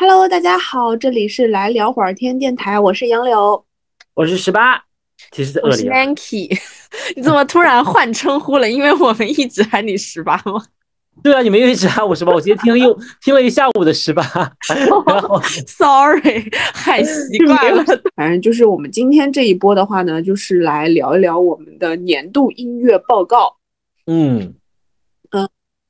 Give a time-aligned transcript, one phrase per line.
[0.00, 3.64] Hello，大家好，这里是来聊会儿天电台，我是杨柳，
[4.14, 4.80] 我是十八，
[5.32, 6.56] 其实是我是 Nanky，
[7.16, 8.70] 你怎么突然换称呼了？
[8.70, 10.64] 因为我们一直喊你十八吗？
[11.20, 14.22] 对啊，你们又一直喊我十八，我今天听了又听了一下午的十八，
[15.66, 17.84] Sorry，太习惯了。
[18.14, 23.56] 反正就是我们今天这一波的话呢，就是来聊一聊我们的年度音乐报告。
[24.06, 24.54] 嗯嗯，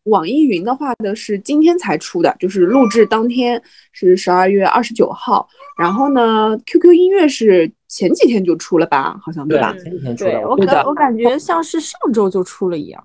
[0.08, 3.62] 网易云的话呢是今天才出的，就是录制当天
[3.92, 5.48] 是十二月二十九号，
[5.78, 9.18] 然后呢，QQ 音乐是前几天就出了吧？
[9.22, 9.72] 好像对吧？
[9.74, 13.02] 前几天出的，对我感我感觉像是上周就出了一样。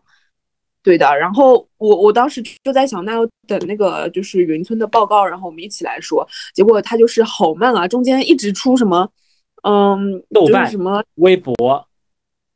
[0.81, 6.27] 对的，然后我我当时就在想，那要等那个就是云村的报告，然后我们一起来说。
[6.53, 9.09] 结果他就是好慢啊，中间一直出什么，
[9.63, 11.55] 嗯，豆瓣什么微博，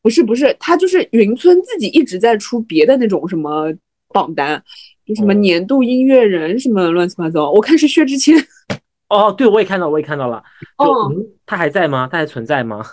[0.01, 3.73] 不是不是，他就是云村自己一直在出别的那种什么
[4.09, 4.61] 榜单，
[5.05, 7.51] 就什么年度音乐人什么乱七八糟。
[7.51, 8.35] 我看是薛之谦。
[9.09, 10.43] 哦，对，我也看到，我也看到了。
[10.77, 12.09] 就、哦嗯，他还在吗？
[12.11, 12.85] 他还存在吗？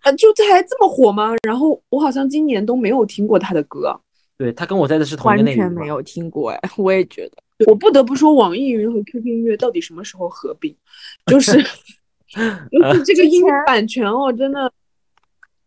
[0.00, 1.34] 啊， 就他还这么火吗？
[1.42, 4.00] 然后我好像今年都没有听过他的歌。
[4.38, 7.32] 对他跟我在的是同一个完内容全没有听过哎， 我也觉得。
[7.66, 10.74] 我不得不说，网易云和 QQ 音乐到底什么时候合并？
[11.26, 11.52] 就是
[12.32, 14.72] 就是这个音乐版权哦，真的。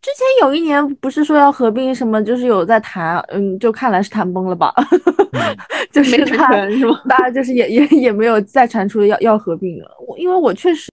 [0.03, 4.73] 之前有一年不是说要合并什么，就是有在谈，嗯，就看来是谈崩了吧，
[5.93, 7.01] 就是没他谈是吗？
[7.07, 9.89] 大家就是也也也没有再传出要要合并了。
[10.05, 10.89] 我因为我确实，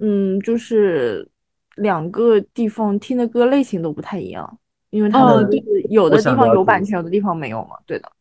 [0.00, 1.26] 嗯，就是
[1.76, 4.58] 两个地方听的歌类型都不太一样，
[4.90, 7.70] 因为他哦们就是有的地方有版权，有的地方没有嘛。
[7.86, 8.12] 对的，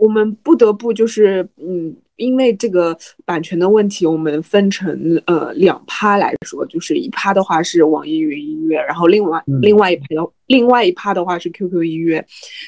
[0.00, 12.24] 我们不得不就是嗯，因为这个版权的问题，我们分成呃两趴来说，就是一趴的话是网易云音乐，然后另外、嗯另外一趴的另外一趴的话是 QQ 音乐，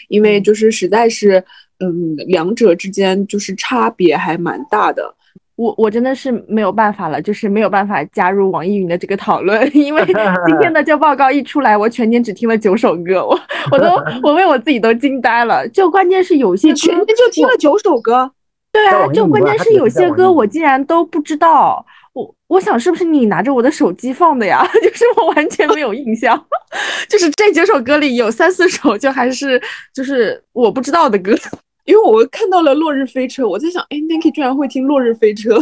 [0.08, 1.44] 因为就是实在是
[1.78, 5.14] 嗯两者之间就是差别还蛮大的。
[5.56, 13.40] 我我真的是没有办法了，就是没有办法加入网易云的这个讨论， 因为今天的这报告一出来，我全年只听了九首歌，我
[13.72, 13.86] 我都
[14.22, 15.66] 我为我自己都惊呆了。
[15.68, 18.30] 就关键是有些歌全天就听了九首歌，
[18.76, 21.84] 对啊，就关键是有些歌我竟然都不知道。
[22.12, 24.66] 我我想是不是你拿着我的手机放的呀？
[24.82, 26.46] 就是我完全没有印象，
[27.08, 29.60] 就是这几首歌里有三四首就还是
[29.94, 31.32] 就是我不知道的歌。
[31.84, 35.56] 因为我看到了《落日飞车》，我在想，哎，Nicky 居然会听《落日飞车》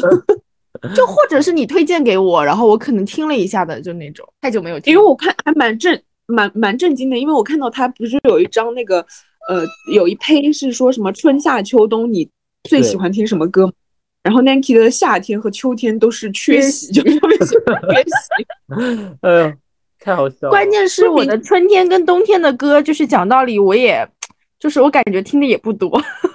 [0.94, 4.92] 就或者是你推荐给我，然后我可能听了一下的，就那种太久没有听。
[4.92, 9.04] 因为我看还蛮震蛮蛮震惊的，因为我看到他不是有一张那个
[9.48, 12.28] 呃有一胚是说什么春夏秋冬你
[12.64, 13.72] 最喜欢听什么歌，
[14.22, 19.16] 然后 Nancy 的夏天和秋天都是缺席，就特别喜欢 缺席。
[19.22, 19.54] 哎呀，
[20.00, 20.50] 太好笑了。
[20.50, 24.08] 关键是我的春天跟冬天的歌，就是讲道理，我也
[24.58, 25.91] 就是我感觉听的也不多。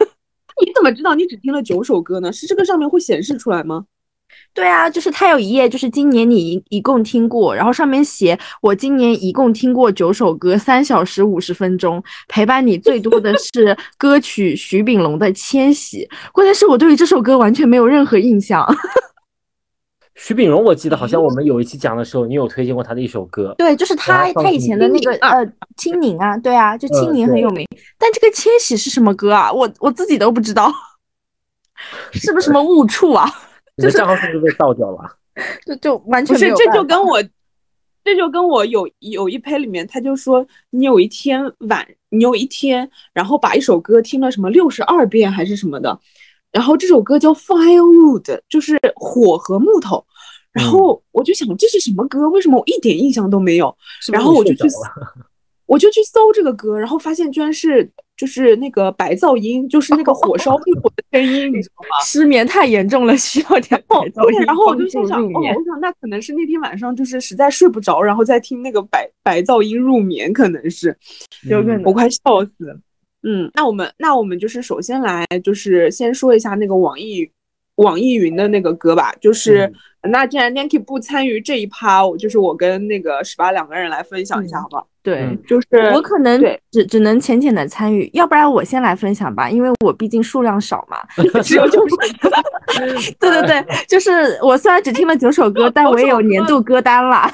[0.63, 2.31] 你怎么知道你只听了九首歌呢？
[2.31, 3.85] 是这个上面会显示出来吗？
[4.53, 16.05] 对啊，就是它有一页，就是今年你一一共听过，然后上面写我今年一共听过九首歌，三小时五十分钟，陪伴你最多的是 歌曲徐秉龙的《千玺》。
[16.31, 18.65] 关键是我对于这首歌完全没有任何印象。
[20.15, 23.55] 徐秉龙，我记得好像我们有一期讲的时候，你有推荐过他的一首歌。
[23.57, 27.65] 对，就是他他以前的那个呃青柠啊，对啊，就青柠很有名。
[27.97, 29.49] 但这个千玺是什么歌啊？
[29.53, 30.69] 我我自己都不知道，
[32.11, 33.31] 是不是什么误触啊？
[33.79, 35.09] 你的账号是不是被盗掉了？
[35.65, 37.23] 就就完不是，这全没有办法就跟我，
[38.03, 45.97] 这就跟我有有一篇里面，他就说你有一天晚，你有一天，然后把一首歌听了什么六十二遍还是什么的，
[46.51, 50.05] 然后这首歌叫 Firewood，就是火和木头，
[50.51, 52.27] 然后我就想这是什么歌？
[52.29, 53.73] 为什么我一点印象都没有？
[54.11, 54.67] 然后我就去
[55.69, 57.87] 我就去搜这个歌，然后发现居然是
[58.17, 62.03] 就是那个白噪音，就是那个火烧木火的声音， 你知道吗？
[62.03, 70.97] 失眠太严重了，需要点白噪，音然后我帮助就心想，哦，入眠我想那可能是那天晚上就是实在睡不着，然后再听那个白白噪音入眠，可能是，
[71.47, 72.75] 有可能我快笑死了。
[73.21, 77.29] 嗯，那我们那我们就是首先来就是先说一下那个网易
[77.79, 79.71] 网易云的那个歌吧，就是、
[80.03, 84.87] 那既然 Nanki 不参与这一趴，我就是我跟那个十八两个人来分享一下，嗯好不好？
[85.01, 85.19] 对。
[85.21, 86.41] 嗯就是我可能
[86.71, 90.97] 只只能浅浅的参与，要不然我先来分享吧，因为我毕竟数量少嘛。
[91.41, 91.95] 只有九首
[93.19, 97.31] 对对对，就是我虽然只听了九首歌， 但我也有年度歌单啦。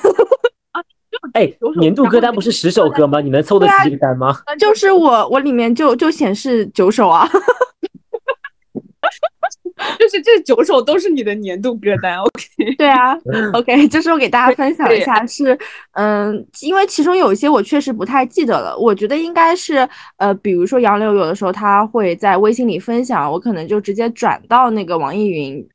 [1.34, 3.20] 哎年度歌单不是十首歌吗？
[3.20, 4.36] 你能凑得起这个单吗？
[4.60, 7.28] 就是我我里面就就显示九首啊。
[10.00, 12.76] 就是这九首都是你的年度歌单，OK？
[12.78, 13.14] 对啊，
[13.54, 15.58] OK，就是我给大家分享一下，是
[15.92, 19.88] 嗯，因为其中有一些我确实不太记得了，我觉得应该是
[20.18, 25.68] 呃，比如说杨柳有的时候他会在微信里分享，我可能就直接转到那个网易云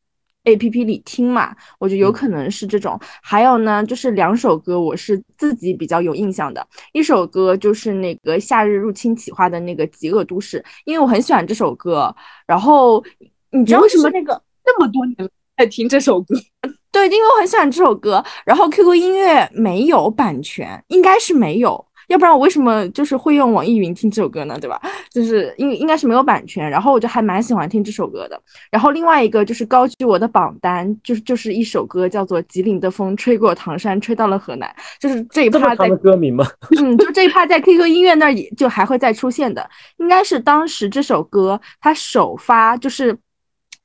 [0.44, 2.98] APP 里听嘛，我觉得有可能是这种。
[3.22, 12.14] 还有呢，就是两首歌我是自己比较有印象的，一首歌就是那个《夏日入侵企划》的那个《极恶都市》，因为我很喜欢这首歌，
[12.46, 13.04] 然后。
[13.52, 15.16] 你知道为什么那个这么多年
[15.56, 16.34] 在听这首歌？
[16.92, 18.24] 对，因为我很喜欢这首歌。
[18.44, 24.58] 然后 QQ 音乐没有版权，应该是没有，要不然我为什么就是会用网易云听这首歌呢？
[24.60, 24.80] 对吧？
[25.12, 26.68] 就是应应该是没有版权。
[26.68, 28.40] 然后我就还蛮喜欢听这首歌的。
[28.72, 34.68] 然后另外一个就是高居我的榜单，就是就是一首歌叫做《吉林的风吹过唐山，吹到了河南》，
[35.00, 36.44] 就是这一趴在歌名吗？
[36.82, 39.70] 嗯，就这一趴在 QQ 音乐那儿也就还会再出现的。
[39.98, 43.16] 应该是当时这首歌它首发就是。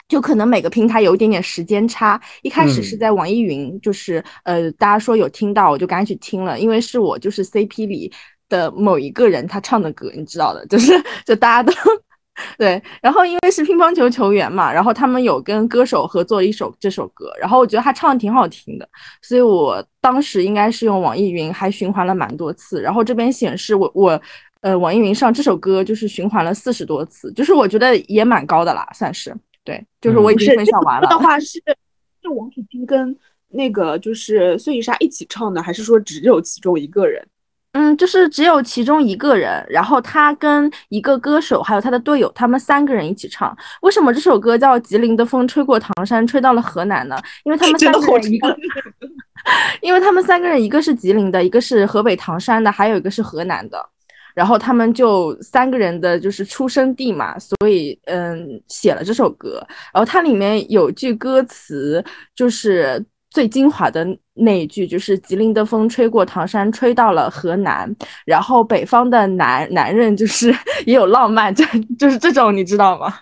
[0.07, 8.11] 就可能每个平台有一点点时间差，一开始是在网易云，就是呃，大家说有听到，我就赶紧去听了，因为是我就是 CP 里
[8.47, 10.93] 的某一个人他唱的歌，你知道的， 就是
[11.25, 11.73] 就大家都
[12.57, 18.87] 对，然后因为是乒乓球球员嘛，然后他们有跟歌手合作一首这首歌，然后我觉得他唱的挺好听的，
[19.21, 24.21] 所以我当时应该是用网易云还循环了蛮多次，然后这边显示我我
[24.61, 29.35] 呃网易云上这首歌就是循环了四十多次，就是我觉得也蛮高的啦，算是。
[29.65, 31.09] 对，就是我已经分享完了。
[31.09, 31.61] 的话是
[32.21, 33.13] 是王楚钦跟
[33.49, 37.21] 那个就是孙颖莎一起唱的，还是说只有其中一个人？
[37.77, 43.53] 嗯，就是只有其中一个人，然后他跟一个歌手还有他的队友，他们三个人一起唱。
[43.81, 47.17] 为什么这首歌叫《吉林的风吹过唐山，吹到了河南》呢？
[47.43, 48.57] 因为他们三个人一个，
[49.81, 53.89] 因为他们三个人一个是吉林的，一个是河北唐山的，还有一个是河南的。
[54.35, 59.65] 然后他们就三个人的就是出生地嘛，所以嗯写了这首歌。
[59.93, 62.03] 然后它里面有句歌词，
[62.35, 67.89] 就是最精华的那一句，就是“吉林的风吹过唐山，吹到了河南”。
[68.27, 70.53] 然后北方的男男人就是
[70.85, 71.65] 也有浪漫，就
[71.97, 73.13] 就是这种，你知道吗？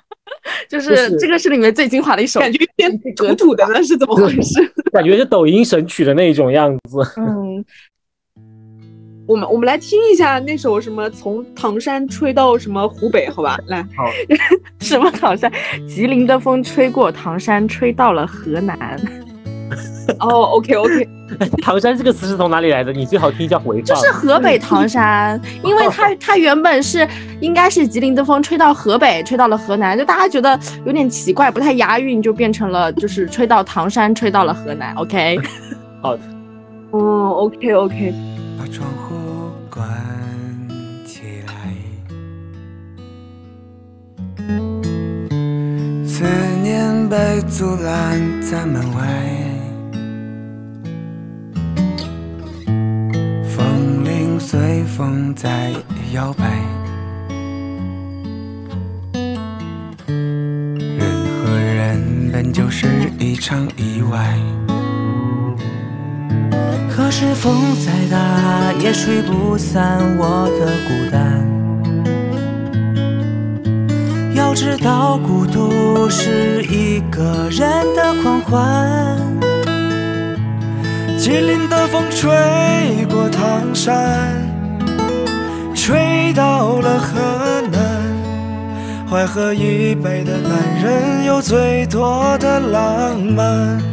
[0.67, 4.59] 就是这个是里面最精华的一首，感觉有点土土的，那是怎么回事？
[4.91, 6.97] 感觉是抖音神曲的那种样子。
[7.17, 7.63] 嗯。
[9.25, 13.57] 我们我们来听一下那首什么从唐山吹到什么湖北，好吧？
[13.67, 14.03] 来，好，
[14.81, 15.51] 什么唐山？
[15.87, 18.99] 吉林的风吹过唐山，吹到了河南。
[20.19, 21.07] 哦，OK OK，
[21.63, 22.91] 唐山这个词是从哪里来的？
[22.91, 23.85] 你最好听一下回放。
[23.85, 27.07] 就是河北唐山，因为它它原本是
[27.39, 34.93] 应该是吉林的风吹到河北，吹到了河南，就大家觉得有点奇怪，不太押韵，就变成了就是吹到唐山，吹到了河南。
[34.95, 35.39] OK，
[36.01, 36.21] 好的，
[36.91, 38.13] 哦，OK OK。
[38.59, 39.12] 把窗户。
[39.73, 39.89] 关
[41.03, 41.73] 起来，
[46.05, 46.23] 思
[46.61, 49.01] 念被阻拦在门外，
[53.49, 55.71] 风铃随风在
[56.13, 56.61] 摇摆，
[60.05, 61.01] 人
[61.41, 64.37] 和人本就是一场意外。
[66.95, 71.43] 可是风再大也吹不散我的孤单。
[74.35, 79.17] 要知道孤独是一个人的狂欢。
[81.17, 82.29] 吉林的风吹
[83.09, 84.47] 过唐山，
[85.73, 87.81] 吹到了河南。
[89.09, 90.51] 淮河以北的男
[90.83, 93.92] 人有最多的浪漫。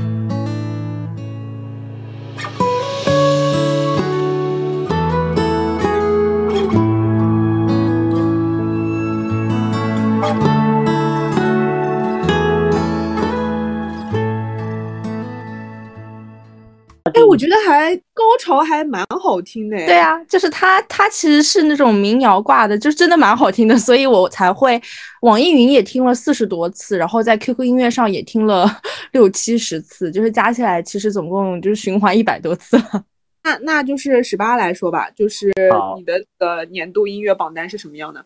[17.72, 19.76] 还高潮还蛮好听的。
[19.86, 24.80] 对啊，就是它，它其实是那种民谣挂的，就真的蛮好听的，所以我才会
[25.22, 28.66] 网易云也听了四十多次，然后在 QQ 音乐上也听了
[29.12, 33.04] 六七十次，就是加起来其实总共就是循环一百多次了。
[33.42, 35.50] 那那就是十八来说吧，就是
[35.96, 38.24] 你的呃年度音乐榜单是什么样的？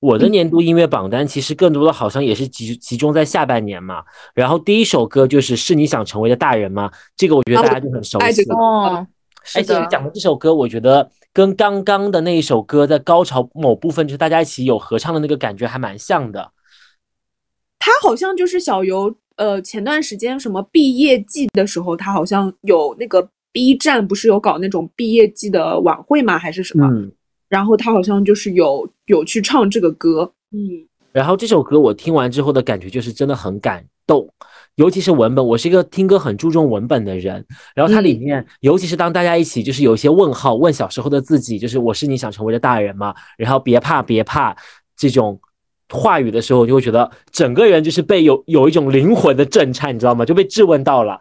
[0.00, 6.90] 我的年度音乐榜单其实更多的好像也是集集中在下半年嘛，然后第一首歌就是是你想成为的大人吗？
[7.16, 9.06] 这个我觉得大家就很熟悉哦。
[9.54, 16.52] 而且讲的这首歌，我觉得跟刚刚的那一首歌在高潮某部分，就是大家一起有合唱的那个感觉还蛮像的。
[17.78, 26.38] 他好像就是小游，呃，前段时间什么毕业季的时候，他好像有那个 B 站不是有搞那种毕业季的晚会吗？
[26.38, 26.86] 还是什么？
[27.48, 34.28] 然后他好像就是有有去唱这个歌，嗯，然后这首歌我听完之后的感觉就是真的很感动，
[34.74, 37.44] 尤其是文本，我是一个听歌很注重文本的人。
[37.74, 43.14] 然后它里面，尤其是当大家一起就是有一些问号，问小时候的自己，就是我是你想成为的大人吗？
[43.38, 44.54] 然后别怕别怕
[44.96, 45.40] 这种
[45.88, 50.24] 话语的时候，就会觉得整个人就是被有有一种灵魂的震颤，你知道吗？
[50.24, 51.18] 就被质问到了。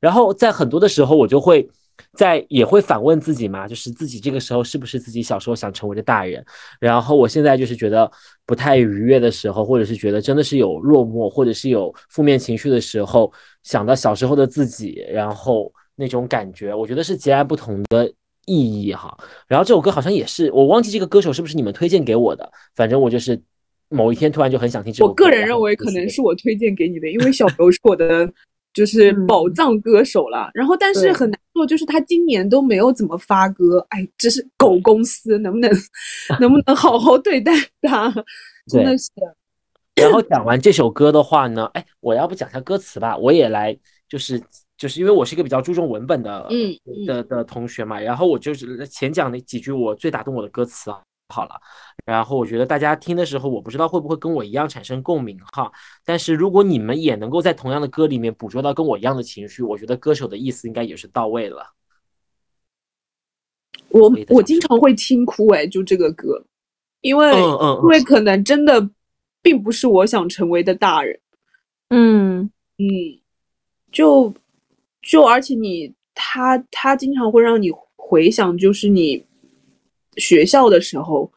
[0.00, 1.68] 然后在很多的时候，我就会。
[2.12, 6.44] 在也会反问自己嘛，就是自己这个时候是不是自己小时候想成为的大人？
[6.80, 8.10] 然后我现在就是觉得
[8.46, 13.32] 不太愉悦的时候，或者是觉得真的是有落寞，或者是有负面情绪的时候，
[13.62, 18.12] 想到小时候的自己，然后那种感觉，我觉得是截然不同的
[18.46, 19.16] 意义哈。
[19.46, 23.40] 然后这首歌好像也是，我忘记这个歌手是不是你们推荐给我的，反正我就是
[23.88, 25.10] 某一天突然就很想听这首歌。
[25.10, 28.30] 我个人认为可能是我推荐给你的，因为小刘是我的。
[28.74, 35.70] 就是宝藏歌手了，然后但是很难做，就是他今年都没有怎么发歌，哎，这是狗公司，能不能
[36.40, 38.12] 能不能好好对待他？
[38.66, 39.08] 真的是。
[39.94, 43.16] 然后讲完这首歌的话呢，哎，我要不讲下歌词吧？
[43.16, 43.78] 我也来，
[44.08, 44.42] 就是
[44.76, 51.00] 就是因为我是一个比较注重文本的，嗯的的同学嘛，然后我就是前讲那几句我最打动我的歌词啊。
[51.28, 51.54] 好了，
[52.04, 55.72] 然后我觉得大家听的时候，我不知道会不会跟我一样产生共鸣哈。
[56.04, 61.72] 但是如果你们也能够在同样的歌里面捕捉到跟我一样的情绪，我觉得歌手的意思应该也是到位了。
[63.88, 66.44] 我我经常会听哭哎，就这个歌，
[67.00, 68.90] 因为因为可能真的
[69.40, 71.18] 并不是我想成为的大人。
[71.88, 72.84] 嗯嗯，
[73.90, 74.34] 就
[75.00, 79.24] 就而且你他他经常会让你回想，就是你。
[80.16, 81.28] 学校的时候，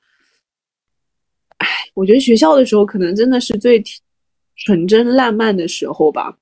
[1.57, 3.83] 哎，我觉得学校的时候可能真的是最
[4.55, 6.37] 纯真烂漫的时候吧，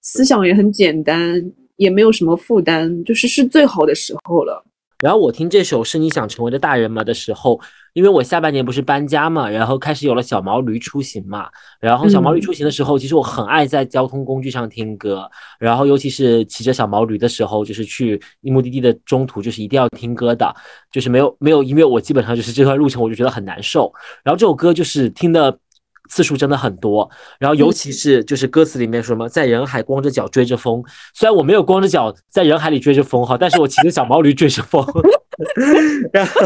[0.00, 4.64] 思想也很简单，也没有什么负担，就是是最好的时候了。
[5.02, 7.60] 然后我听这首是你想成为的大人吗的时候，
[7.92, 11.48] 因为我下半年不是搬家嘛，然后开始有了小毛驴出行嘛，
[11.80, 20.54] 然后小毛驴出行的时候，其实我很爱在交通工具上听歌，然后尤其是骑着小毛驴的时候，就是去目的地的中途，就是一定要听歌的，
[20.90, 23.92] 就是没有没有音乐，我基本上就是这段路程我就觉得很难受。
[24.22, 25.58] 然后这首歌就是听的。
[26.12, 34.84] 次数真的很多，然后尤其是就是歌词里面说什么在人海光着脚追着风，虽然我没有光着脚在人海里追着风哈，但是我骑着小毛驴追着风。
[36.12, 36.42] 然后，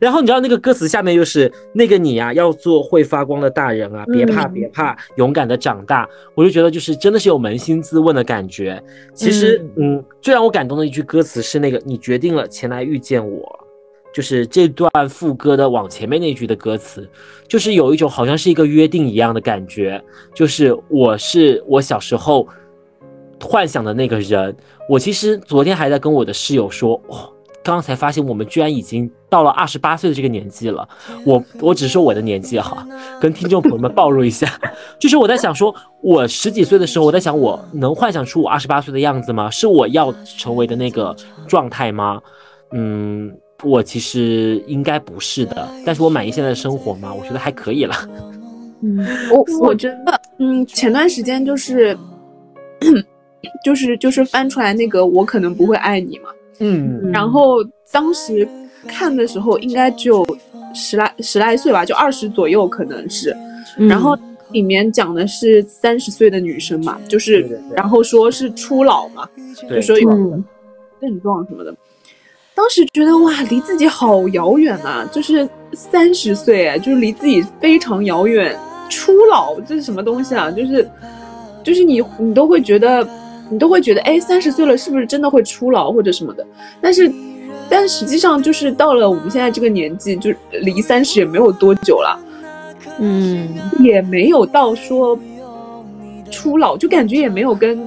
[0.00, 6.08] 然后你知道那个歌词下面又是那个你呀，要做会发光的大人啊，别怕别怕，勇敢的长大。
[6.34, 8.82] 我就觉得就是真的是有扪心自问的感觉。
[9.14, 13.61] 其实，嗯，最让我感动的一句歌词是那个你决定了前来遇见我。
[14.12, 17.08] 就是这段副歌的往前面那句的歌词，
[17.48, 20.02] 就是有一种好像是一个约定一样的感觉。
[20.34, 22.46] 就是我是我小时候
[23.40, 24.54] 幻想的那个人。
[24.88, 30.86] 我其实昨天还在跟我的室友说，哦，刚才发现我们居然已经到了二十八岁的这个年纪了。
[31.24, 32.86] 我我只是说我的年纪哈，
[33.20, 34.46] 跟听众朋友们暴露一下，
[35.00, 39.48] 就是我在想说，我十几岁的时候，我在想我能幻想出我二十八岁的样子吗？
[39.48, 41.16] 是我要成为的那个
[41.46, 42.20] 状态吗？
[42.72, 43.32] 嗯。
[43.62, 47.12] 我其实应该不是的，但是我满意现在的生活吗？
[47.12, 47.94] 我觉得还可以了。
[48.82, 48.98] 嗯，
[49.30, 51.96] 我我觉得，嗯，前段时间就是，
[53.64, 56.30] 就是就是翻出来那个我可能不会爱你嘛。
[56.58, 57.10] 嗯。
[57.12, 58.46] 然后当时
[58.86, 60.26] 看的时候应该只有
[60.74, 63.36] 十来十来岁吧，就二十左右可能是。
[63.76, 64.18] 然后
[64.50, 69.28] 里面讲的是三十岁的女生嘛，就是然后说是初老嘛，
[69.70, 70.10] 就说有
[71.00, 71.72] 症状什么的。
[72.54, 75.08] 当时觉得哇，离自己好遥远啊！
[75.10, 78.56] 就是三十岁，就是离自己非常遥远。
[78.90, 80.50] 初老这是什么东西啊？
[80.50, 80.88] 就是，
[81.64, 83.06] 就是你你都会觉得，
[83.50, 86.46] 你都会觉得，哎，三十岁了是不是真的会初老或者什么的？
[86.80, 87.10] 但是，
[87.70, 92.20] 但实际上就是到了我们现在这个年纪，就离三十也没有多久了，
[92.98, 95.18] 嗯，也没有到说
[96.30, 97.82] 初老，就感觉也没有跟。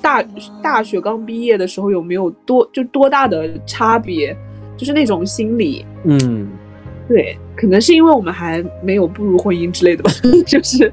[0.00, 0.22] 大
[0.62, 4.36] 大学刚毕业的时候有没有多就多大的差别？
[4.76, 6.48] 就是那种心理，嗯，
[7.08, 10.10] 对，可能是因为我们还没有步入婚姻之类的吧。
[10.46, 10.92] 就是，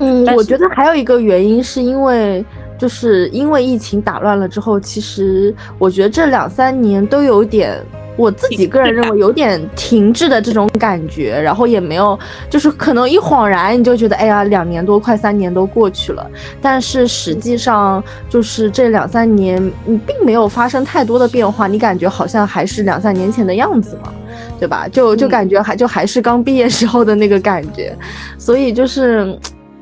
[0.00, 2.44] 嗯，我觉得还有一个原因是因为，
[2.78, 7.82] 就是因为疫情打乱了之后，其实我觉得这两三年都有点。
[8.16, 12.18] 我自己个人认为有点停滞的这种感觉，然后也没有，
[12.50, 24.12] 就是可能一恍然你就觉得，哎呀，两年多快三年都过去了，但是实际上就是这两三年你并没有发生太多的变化，你感觉好像还是两三年前的样子嘛，
[24.58, 24.86] 对吧？
[24.88, 27.96] 就就感觉还就还是刚毕业时候的那个感觉，
[28.36, 29.38] 所以就是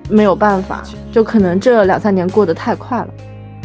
[0.09, 3.09] 没有办法，就可能这两三年过得太快了。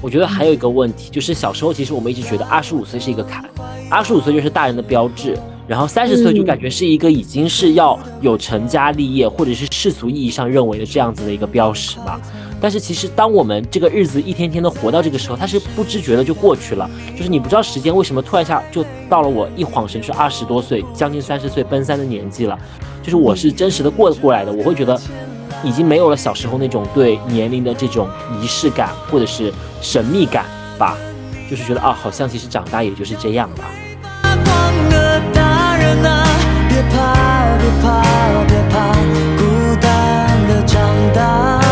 [0.01, 3.43] 我觉得还有一个问题，就是小时候其实我们一直觉得二十五岁是一个坎，
[3.89, 5.37] 二十五岁就是大人的标志。
[5.67, 12.21] 然后三十岁就嗯感觉是一个已经是要有成家立业，或者是世俗意义上认为的这样子的一个标识嘛。
[12.61, 16.87] 但是其实当我们这个日子一天天的活到这个时候，它是不知觉的就过去了，
[17.17, 22.55] 就是你不知道时间为什么突然一下就到了我一晃神，就是二十多岁，将近三十岁奔三的年纪了，
[23.01, 24.95] 就是我是真实的过过来的，我会觉得
[25.63, 28.07] 已经没有了小时候那种对年龄的这种
[28.41, 30.45] 仪式感或者是神秘感
[30.77, 30.95] 吧，
[31.49, 33.65] 就是觉得啊，好像其实长大也就是这样吧。
[36.67, 38.03] 别怕，别怕，
[38.47, 38.93] 别怕，
[39.37, 40.75] 孤单的长
[41.13, 41.64] 大。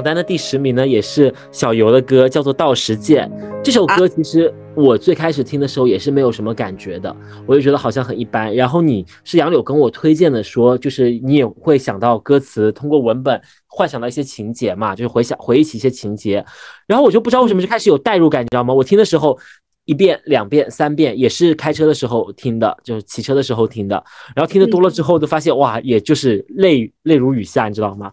[0.00, 3.30] 榜单的第十名呢，也是小游的歌，叫做《到时见》。
[3.62, 7.14] 这首歌其实我最开始听的时候也是没有什么感觉的，
[7.46, 8.54] 我就觉得好像很一般。
[8.54, 16.42] 然后你是杨柳跟我推荐的，说就是你也会想到歌词，通过文本幻想到一些情节嘛，就是回想回忆起一些情节。
[16.86, 18.72] 然后我就不知道为什么就开始有代入感，你知道吗？
[18.72, 19.38] 我听的时候。
[19.86, 24.04] 一遍、两遍、三遍，也是开车的时候听的，就是骑车的时候听的。
[24.36, 28.12] 然后听的多了之后，就发现哇，也就是泪泪如雨下，你知道吗？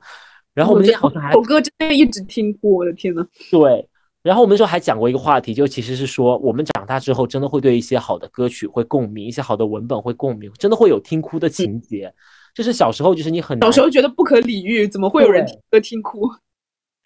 [0.58, 3.24] 然后我们那天好像还首歌真的一直听哭，我的天呐。
[3.52, 3.88] 对，
[4.24, 12.12] 然后我们那时候还讲过一个话题，就其实是说我们长大之后真的会对一些好的歌曲会共鸣，一些好的文本会共鸣，真的会有听哭的情节。
[12.56, 16.28] 就是小时候，就是你很小时候觉得不可理喻，怎么会有人听歌听哭？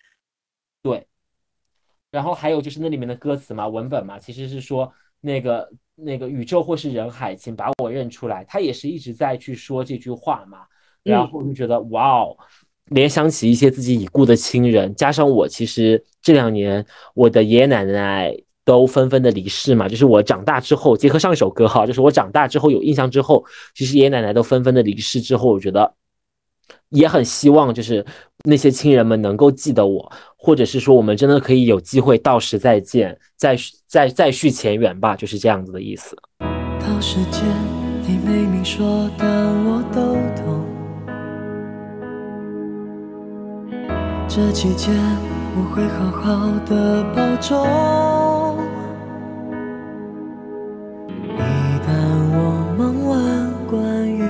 [0.81, 1.05] 对，
[2.09, 8.45] 然后还有就是那里面的歌词嘛，文本嘛，其实是说那个那个宇宙或是人海，请把我认出来。
[8.45, 10.59] 他也是一直在去说这句话嘛，
[11.03, 12.37] 然后就觉得、哇哦，
[12.91, 25.93] 联想起一些自己已故的亲人，加上我其实这两年我的爷爷奶奶都纷纷的离世嘛，就是我长大之后，结合上一首歌哈，就是我长大之后有印象之后，其实爷爷奶奶都纷纷的离世之后，我觉得
[26.89, 28.05] 也很希望就是
[28.43, 36.17] 那些亲人们能够记得我，或者是说我们真的可以有机会到时再见，再再再续前缘吧，就是这样子的意思。
[36.81, 37.41] 到时间，
[38.05, 39.25] 你明明说，的
[39.63, 40.50] 我都懂。
[44.33, 44.95] 这期间，
[45.57, 46.23] 我会好好
[46.65, 47.67] 的保重。
[51.35, 51.37] 一
[51.83, 51.91] 旦
[52.31, 52.39] 我
[52.77, 53.11] 忙完
[53.69, 54.23] 关于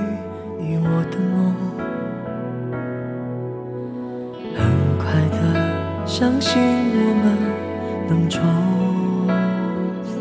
[0.58, 1.54] 你我的梦，
[4.56, 4.58] 很
[4.98, 5.38] 快的
[6.04, 7.24] 相信我们
[8.08, 8.42] 能重
[10.02, 10.18] 逢。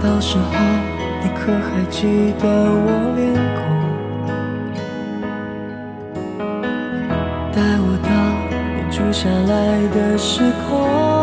[0.00, 0.44] 到时候，
[1.22, 3.20] 你可还记得我脸
[3.56, 3.71] 孔？
[7.54, 8.08] 带我到
[8.74, 11.21] 你住下来的时空。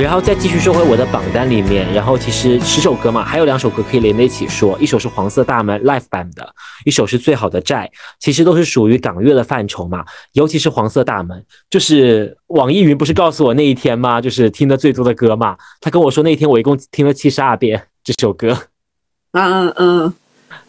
[0.00, 14.20] 然后再继续说回我的榜单里面，然后其实十首歌嘛，还有两首歌可以连在一起说，一首是黄色大门 Live 版的，一首是最好的债，其实都是属于港乐的范畴嘛，尤其是黄色大门，就是网易云不是告诉我那一天吗？
[14.20, 18.56] 就是听的最多的歌嘛，他跟我说那天我一共听了七十二遍这首歌。
[19.32, 20.14] 嗯嗯嗯，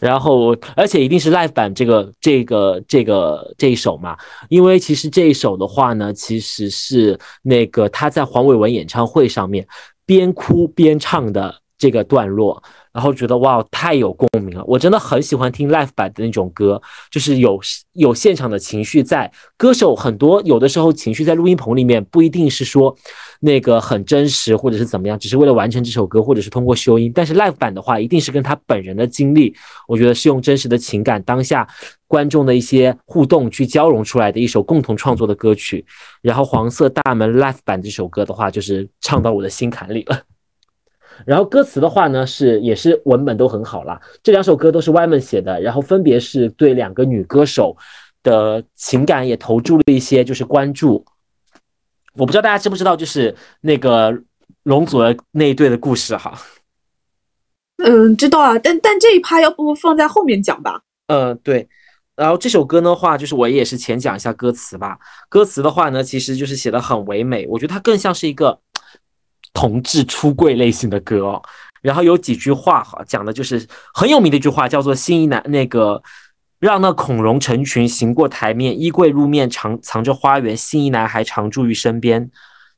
[0.02, 4.18] 然后，而且一定是 live 版这个这个这个这一首嘛，
[4.50, 9.68] 因为其实这一首的话呢，其实是那个他在黄伟文演唱会上面
[10.04, 17.60] 边哭边唱的这个段落，然后觉得哇太有共鸣了，我真的很喜欢听 live 版的那种歌，就是有
[17.94, 22.96] 有现场的情绪在，歌手很多有的时候情绪在录音棚里面不一定是说。
[23.44, 27.12] 那个很真实，或者是怎么样，只是为了完成这首歌，或者是通过修音。
[27.12, 29.52] 但是 live 版的话，一定是跟他本人的经历，
[29.88, 31.68] 我觉得是用真实的情感、当下
[32.06, 35.84] 观众的一些互动去交融出来的一首共同创作的歌曲。
[36.22, 40.22] 然后黄色大门 live 版这首歌的话，就是唱到我的心坎里了。
[41.26, 44.00] 然后歌词的话呢，是也是文本都很好啦。
[44.24, 47.76] 这两首歌都是 Y 们写的，然后分别是对两个女歌手
[48.24, 51.06] 的情感也投注了一些就是关注。
[52.16, 54.14] 我不知道大家知不知道，就是那个
[54.64, 56.38] 龙族的那一对的故事哈。
[57.78, 60.82] 嗯，知道啊，但但这一趴要不放在后面讲吧？
[61.08, 61.68] 嗯，对。
[62.16, 65.00] 然后这首歌的话，就是我也是浅讲一下歌词吧。
[65.30, 68.60] 歌词的话呢，其实就是写的很唯美，我觉得它更像是一个
[69.54, 71.42] 同志出柜类型的歌哦。
[71.82, 76.02] 然后有几句话哈，讲的就是很有名的一句话，叫做“新一男那个
[76.60, 82.30] 让那孔融成群行过台面，衣柜入面藏藏着花园，新一男孩常驻于身边”，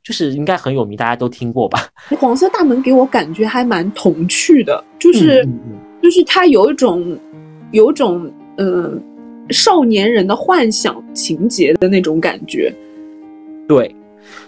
[0.04, 1.88] 就是应该很有名，大家都听过吧？
[2.18, 7.18] 黄色大门给我感觉还蛮童趣的，就是、嗯嗯就是它有一种
[7.72, 9.02] 有一种嗯、呃
[9.50, 12.74] 少年人的幻想情节的那种感觉。
[13.68, 13.94] 对，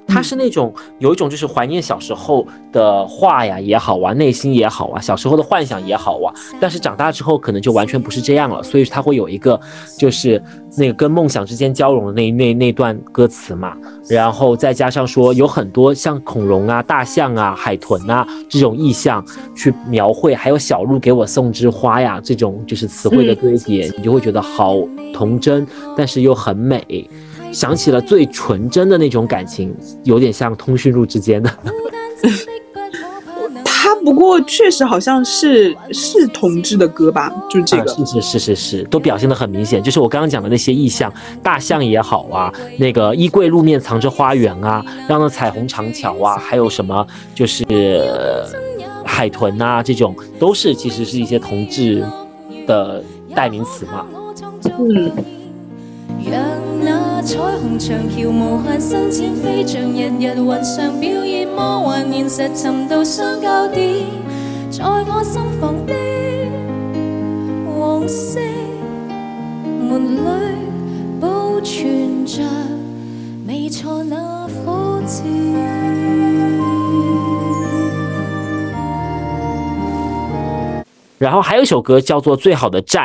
[0.07, 0.23] 他嗯。
[0.23, 9.59] 是那种有一种就是怀念小时候的话呀也好啊，内心也好啊，小时候的幻想也好啊，但是长大之后可能就完全不是这样了，所以他会有一个
[9.97, 10.41] 就是
[10.77, 13.77] 那个跟梦想之间交融的那那那段歌词嘛，
[14.09, 19.23] 然后再加上说有很多像恐龙啊、大象啊、海豚啊这种意象
[19.55, 23.35] 去描绘，还有小鹿给我送枝花呀这种就是词汇的嗯。
[23.35, 24.75] 堆叠，你就会觉得好
[25.13, 27.07] 童真，但是又很美。
[27.55, 31.49] 想起了最纯真的那种感情，有点像通讯录之间的。
[33.63, 37.83] 他不过确实好像是是同志的歌吧，就是这个。
[37.83, 39.81] 啊、是是是是是，都表现的很明显。
[39.81, 48.45] 就是我刚刚讲的那些意象，大象也好啊，那个衣柜路面藏着花园啊，让那彩虹长桥啊，还有什么就是、呃
[49.07, 52.03] 海豚啊，这种都是其实是一些同志
[52.67, 53.01] 的
[53.33, 54.05] 代名词嘛。
[54.77, 55.11] 嗯。
[57.25, 64.05] 彩虹長橋無限伸展，飛像日日雲上表演魔幻現實尋到相交點，
[64.69, 65.73] 在我心房。
[65.87, 65.93] 的
[67.79, 68.39] 黃色
[69.81, 70.55] 門裏
[71.19, 72.43] 保存着
[73.47, 75.25] 未錯那火箭。
[81.17, 82.99] 然后還有一首歌叫做《最好的債》。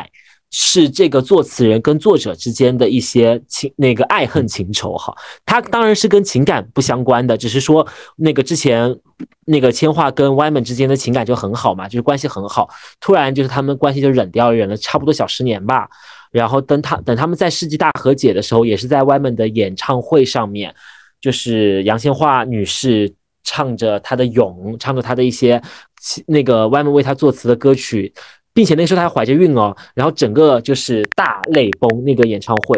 [0.50, 7.86] 是这个作词人跟作者之间的一些情那个爱恨情仇哈，他当然是跟情感不相关的，只是说
[8.16, 8.98] 那个之前
[9.46, 12.68] 那个千画跟 Yman 之间的情感就很好嘛，就是关系很好，
[13.00, 15.88] 突然就是他们关系就冷掉了，忍了差不多小十年吧。
[16.32, 20.74] 然后等他等他们在世纪大和解的时候，也是在 Yman 的演唱会上面，
[21.20, 25.62] 就是杨千嬅女士唱着她的勇，唱着她的一些
[26.26, 28.12] 那个 Yman 为她作词的歌曲。
[28.60, 32.76] 並且那时候她还怀着孕哦，然后整个就是大泪崩那个演唱会，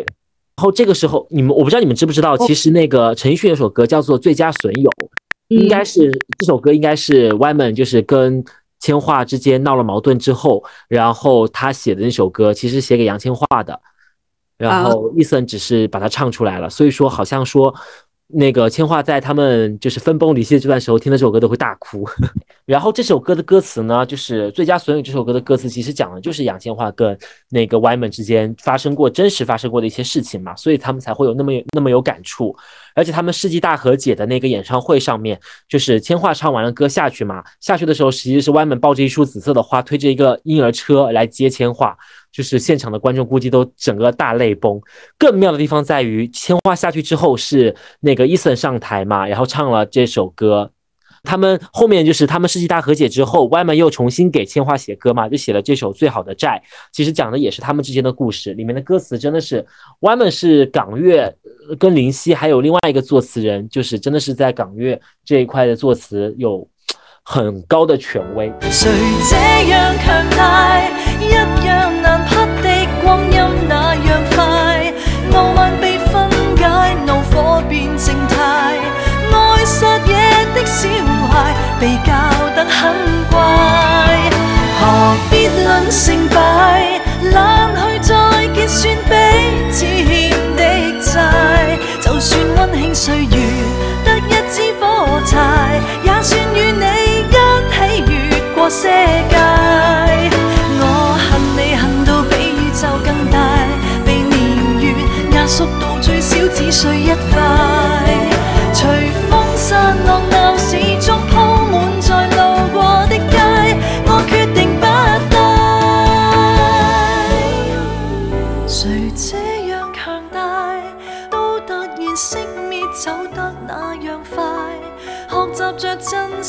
[0.54, 4.88] 然后这个时候你们我不知道你们知不知道，其实那个陈奕迅有首歌叫做《最佳损友》，
[5.48, 8.44] 应该是这首歌应该是 Wyman 就是跟
[8.78, 13.80] 千嬅之间闹了矛盾之后，然后他写的那首歌其实写给杨千嬅的，
[14.56, 17.74] 然后 Eason 只是把它唱出来了，所以说好像說。
[18.32, 22.08] 那个千桦在他们就是分崩离析的这段时候听到这首歌都会大哭。
[22.64, 27.18] 然后这首歌的歌词呢，就是《最佳损友》这首歌的歌词，其实讲的就是杨千嬅跟
[27.50, 32.56] 那个 Y 门之间发生过真实发生过的一些事情嘛，所以他们才会有那么那么有感触。
[32.94, 41.94] 而且他们世纪大和解的那个演唱会上面，就是千嬅唱完了歌下去嘛，下去的时候实际是歪门抱着一束紫色的花，推着一个婴儿车来接千嬅，
[42.30, 44.80] 就是现场的观众估计都整个大泪崩。
[45.18, 50.70] 更妙的地方在于，千嬅下去之后是那个伊森上台嘛，然后唱了这首歌。
[51.22, 56.60] 他们后面就是他们世纪大和解之后 ymen 又重新给千嬅写歌嘛，就写了这首《最好的债》。
[56.92, 59.64] 其实讲的也是他们之间的故事，里面的歌词真的是
[60.00, 61.32] ymen 是港乐
[61.78, 66.68] 跟林夕还有另外一个作词人，就是真的是在港乐这一块的作词有
[67.22, 68.52] 很高的权威。
[68.70, 68.90] 谁
[69.30, 70.80] 这样强大，
[71.20, 71.61] 一
[81.82, 82.12] 被教
[82.54, 82.94] 得很
[83.28, 83.40] 乖，
[84.78, 87.00] 何必论成败，
[87.32, 89.12] 懒去再结算彼
[89.68, 90.62] 此欠的
[91.00, 93.36] 债，就算温馨岁月
[94.04, 96.84] 得一支火柴，也算与你
[97.18, 97.32] 一
[97.74, 97.76] 起
[98.12, 99.36] 越过世界。
[100.78, 103.36] 我恨你恨到比宇宙更大，
[104.06, 104.30] 被年
[104.80, 104.94] 月
[105.36, 107.42] 压缩到最少只需一块，
[108.72, 110.20] 随风散落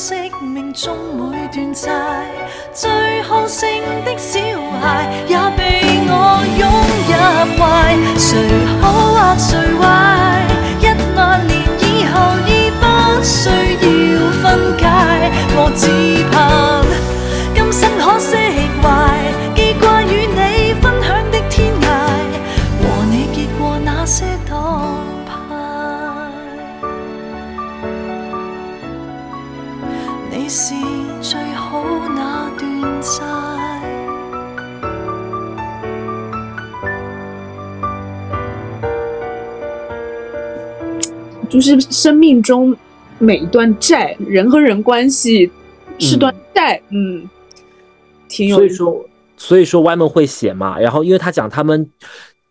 [0.03, 1.89] 惜命中每段债，
[2.73, 3.69] 最好胜
[4.03, 4.37] 的小
[4.81, 6.61] 孩也被我拥
[7.07, 7.13] 入
[7.55, 7.63] 怀。
[8.17, 8.27] 谁
[8.81, 10.43] 好或谁坏，
[10.81, 10.83] 一
[11.15, 12.83] 万年以后已不
[13.23, 14.83] 需要分解。
[15.55, 15.87] 我只
[16.33, 16.83] 盼
[17.55, 18.35] 今生可惜
[41.53, 42.75] 就是生命中
[43.19, 45.51] 每一段债，人和人关系
[45.99, 47.29] 是段债，嗯，
[48.27, 49.05] 挺有所以说，
[49.37, 51.87] 所以说歪们会写嘛，然后因为他讲他们，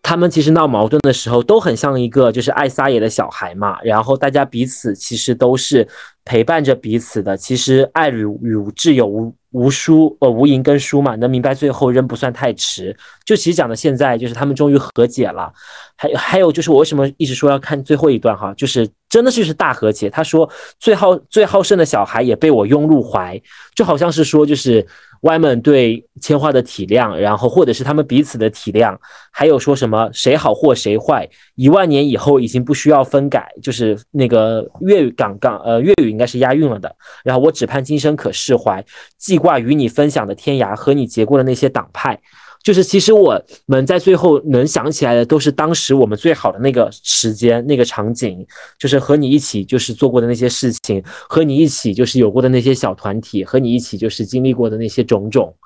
[0.03, 5.89] 他们其实闹矛盾的时候都很像一个就是爱撒野的小孩嘛，然后大家彼此其实都是
[6.25, 12.97] 陪伴着彼此的，其实爱与与挚友无无输呃无赢跟输嘛，能明白最后仍不算太迟。
[13.25, 15.53] 就其实讲的现在就是他们终于和解了，
[15.97, 20.11] 还有还有就是我为什么一直说要看最后一段哈，就是真的就是大和解。
[20.11, 20.49] 他说
[20.81, 23.41] 最好最好胜的小孩也被我拥入怀，
[23.75, 24.87] 就好像是说就是
[25.23, 28.97] Y 们对千花的体谅，然后或者是他们彼此的体谅，
[29.31, 36.97] 还有说什么谁好或谁坏，一万年以后已经不需要分改，就是那个粤语港港呃粤语应该是押韵了的。
[37.23, 38.85] 然后我只盼今生可释怀，
[39.17, 42.19] 记挂与你分享的天涯和你结过的那些党派。
[42.63, 48.47] 就是其实我们在最后能想起来的，都是当时我们最好的那个时间、那个场景，
[48.79, 55.57] 就是和你一起就是做过的那些事情，和你一起就是有过的那些小团体，和你一起就是经历过的那些种种，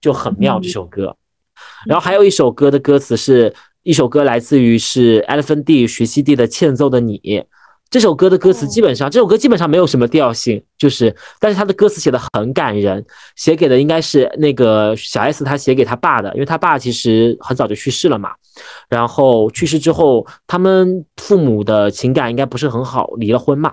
[0.00, 1.16] 就很妙这首歌。
[1.86, 7.18] 然后还有一首歌的歌词是一首歌来自于是 Elephant D 徐熙娣的《欠揍的你》。
[7.90, 13.04] 这首歌的歌词基本上，这首歌基本上没有什么调性，就是，但是他的歌词写的很感人，
[13.36, 18.30] 写给的应该是那个小 S 他写给他爸的，因为他爸其实很早就去世了嘛，
[18.88, 23.72] 然后去世之后，他们父母的情感应该不是很好，离了婚嘛。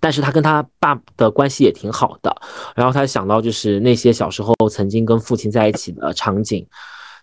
[0.00, 2.34] 但是他跟他爸的关系也挺好的，
[2.74, 6.66] 然后他想到就是那些小时候曾经跟父亲在一起的场景，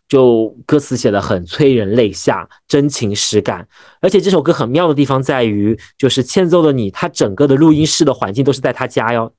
[0.08, 3.68] 就歌词写的很催人泪下，真情实感。
[4.02, 9.32] 而且这首歌很妙的地方在于，就是欠揍的你，他整个的录音室的环境都是在他家哟。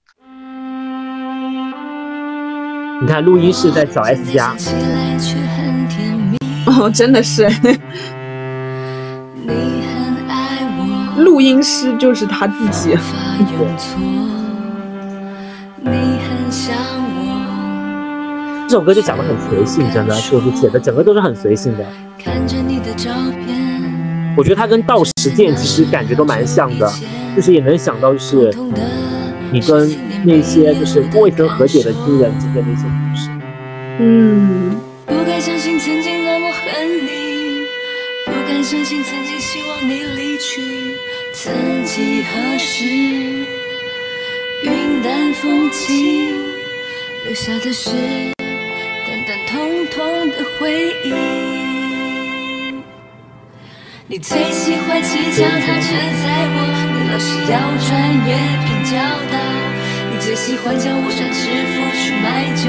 [3.00, 6.38] 你看，录音室在小 S 家，起来却很甜蜜。
[6.66, 7.46] 哦， 真的是，
[9.42, 10.82] 你很爱我，
[11.22, 12.96] 录音师就是他自己。
[15.80, 17.03] 你很想我，
[18.66, 21.84] 这首歌就讲的很随性，真的就是写的整个都是很随性的。
[22.18, 23.10] 看着你的照
[23.44, 26.90] 片，我觉得他跟道实践其实感觉都蛮像的，
[27.36, 28.52] 就是也能想到就是
[29.52, 33.30] 你跟那些就是未曾和解的亲人之间的一些故事。
[34.00, 37.66] 嗯，不该相信曾经那么恨你，
[38.26, 40.62] 不敢相信曾经希望你离去，
[41.32, 42.84] 曾几何时，
[44.62, 46.32] 云淡风轻，
[47.24, 47.90] 留下的是
[49.54, 51.14] 通通的回忆。
[54.08, 56.58] 你最喜欢骑脚踏车载我，
[56.90, 57.86] 你老是要穿
[58.26, 58.98] 越平交
[59.30, 59.38] 道。
[60.10, 61.38] 你最喜欢叫我穿制
[61.70, 62.66] 服去买酒，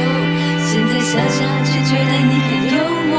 [0.61, 2.77] 现在想想却觉得你很幽
[3.09, 3.17] 默。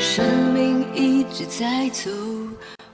[0.00, 0.10] 生
[0.52, 0.58] 命
[0.92, 2.10] 一直在走，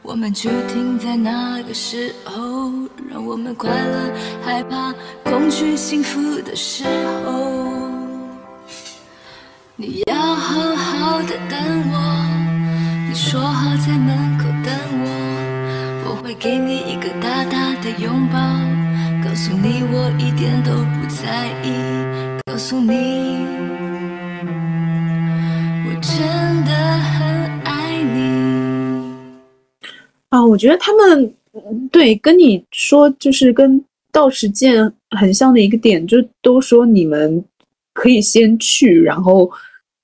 [0.03, 2.71] 我们就停在那个时候，
[3.11, 4.13] 让我们快乐、
[4.45, 4.93] 害怕、
[5.25, 6.85] 恐惧、幸福的时
[7.25, 7.82] 候。
[9.75, 11.59] 你要好好的等
[11.91, 11.97] 我，
[13.09, 18.39] 你说好在门口等我，我会给你一个大大的拥抱，
[19.25, 21.73] 告诉你我一点都不在意，
[22.45, 23.47] 告诉你
[25.87, 26.21] 我真
[26.67, 29.15] 的很爱你。
[30.29, 31.35] 啊，我觉得他们
[31.91, 33.83] 对跟你说，就是跟
[34.13, 37.43] 道时健很像的一个点，就都说你们
[37.93, 39.51] 可以先去，然后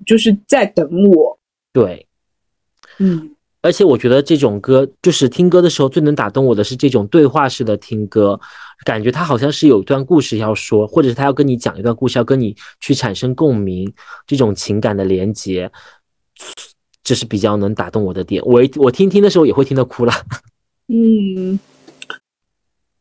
[0.04, 1.38] 就是在等我。
[1.72, 2.06] 对，
[2.98, 8.40] 嗯，而且我觉得这种歌，就是听歌的时候最能打动我的是这种对话式的听歌，
[8.84, 13.92] 感觉他好像是有一段故事要说，或者是他要跟你讲一段故事，要跟你去产生共鸣，
[14.26, 15.70] 这种情感的连接，
[17.02, 18.42] 这是比较能打动我的点。
[18.44, 20.12] 我我听听的时候也会听得哭了。
[20.88, 21.58] 嗯，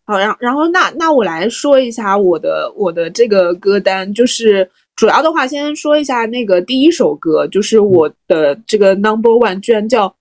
[0.08, 10.16] 好，然然后那那我来说一下我的我的这个歌单，就是主要的话，先说一下那个第一首歌，就是我的这个 number one，居然叫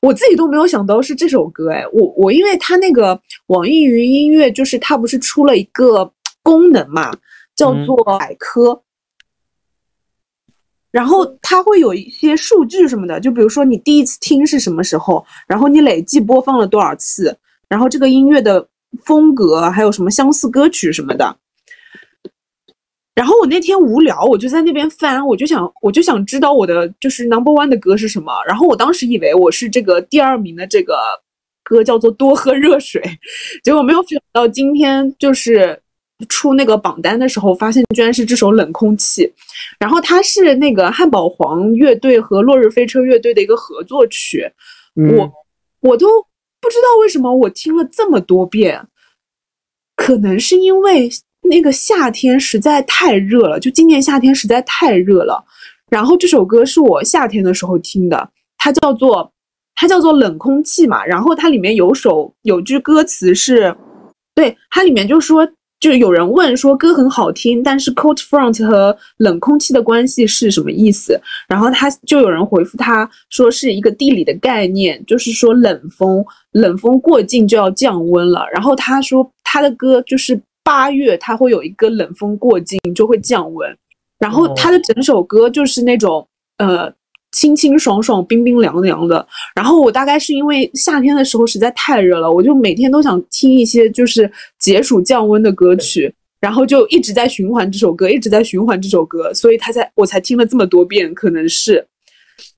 [0.00, 6.08] 我自己都没有想到是这首歌，哎，我我因为它那个网易云音乐，就是它不是出了一个
[6.40, 7.12] 功能嘛，
[7.56, 8.80] 叫做百科。
[10.92, 17.36] 然后它会有一些数据什么的，就比如说你第一次听是什么时候，然后你累计播放了多少次，
[17.68, 18.64] 然后这个音乐的
[19.04, 21.36] 风格，还有什么相似歌曲什么的。
[23.14, 28.32] 然后我那天无聊，我就在那边翻，我就想，我就想知道我的就是 number one 的歌是什么。
[28.44, 30.96] 然后我当时以为我是这个第二名的这个
[31.62, 33.00] 歌叫做《多喝热水》，
[33.62, 35.80] 结果没有想到今天就是
[36.28, 39.22] 出那个榜单的时候，发现居然是这首《冷空气》。
[39.78, 44.44] 然后它是那个汉堡黄乐队和落日飞车乐队的一个合作曲，
[44.96, 45.32] 嗯我
[45.80, 46.08] 我都
[46.64, 48.88] 不知道为什么我听了这么多遍，
[49.96, 51.10] 可能是因为
[51.42, 55.44] 那个夏天实在太热了，就今年夏天实在太热了。
[55.90, 59.30] 然后这首歌是我夏天的时候听的，它叫做
[59.74, 61.04] 它叫做冷空气嘛。
[61.04, 63.76] 然后它里面有首有句歌词是，
[64.34, 65.46] 对它里面就说。
[65.84, 71.20] 就是有人问说歌很好听，但是 cold front 和冷空气的关系是什么意思？
[71.46, 78.46] 然后他就有人回复他说是一个地理的概念，就是说冷风，冷风过境就要降温了。
[78.54, 83.76] 然后他说他的歌就是八月他会有一个冷风过境就会降温，
[84.18, 86.90] 然后他的整首歌就是那种呃
[87.34, 89.26] 清清爽爽、冰冰凉凉的。
[89.54, 101.86] 然后我大概是因为夏天的时候实在太热了，我就每天都想听一些就是解暑降温的歌曲，然后就一直在循环这首歌，一直在循环这首歌，所以他才我才听了这么多遍，可能是。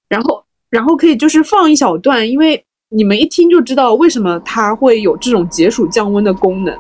[0.09, 6.73] 然后然后可以就是放一小段，因为你们一听就知道为什么它会有这种解暑降温的功能。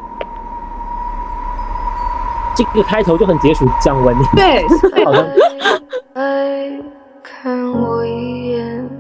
[2.56, 4.62] 这个开头就很解暑降温，对，
[5.04, 5.22] 好像
[6.14, 6.80] 来
[7.46, 8.90] 看我一眼，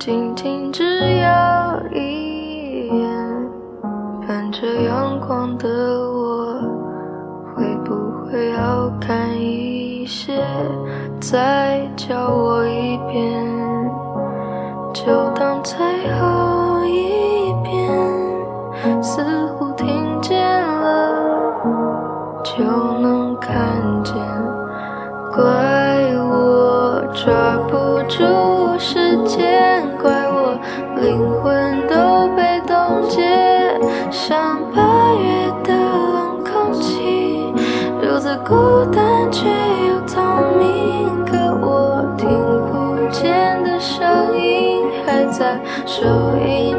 [0.00, 0.82] 仅仅只
[1.20, 3.08] 要一眼，
[4.26, 6.54] 伴着阳光的我，
[7.54, 7.94] 会不
[8.26, 10.44] 会好看一些？
[11.20, 13.46] 再叫我一遍，
[14.92, 15.78] 就当最
[16.18, 21.14] 后一遍，似乎听见了。
[22.42, 23.54] 就能看
[24.02, 24.16] 见，
[25.30, 25.67] 怪我
[27.28, 28.24] 抓不住
[28.78, 30.58] 时间，怪我
[30.96, 33.20] 灵魂都被冻结，
[34.10, 37.52] 像八月的冷空气，
[38.00, 40.22] 如此孤单却又透
[40.58, 42.30] 明，可我听
[42.72, 46.06] 不见的声音还在收
[46.42, 46.74] 音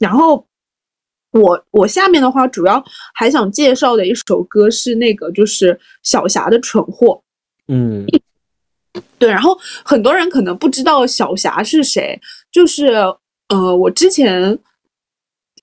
[0.00, 0.44] 然后
[1.30, 2.82] 我我下面的话主要
[3.14, 7.22] 还想介绍的一首歌是那个就是小霞的《蠢货》。
[7.72, 8.04] 嗯
[9.18, 12.20] 对，然后很多人可能不知道小霞是谁，
[12.50, 12.86] 就是
[13.48, 14.58] 呃，我之前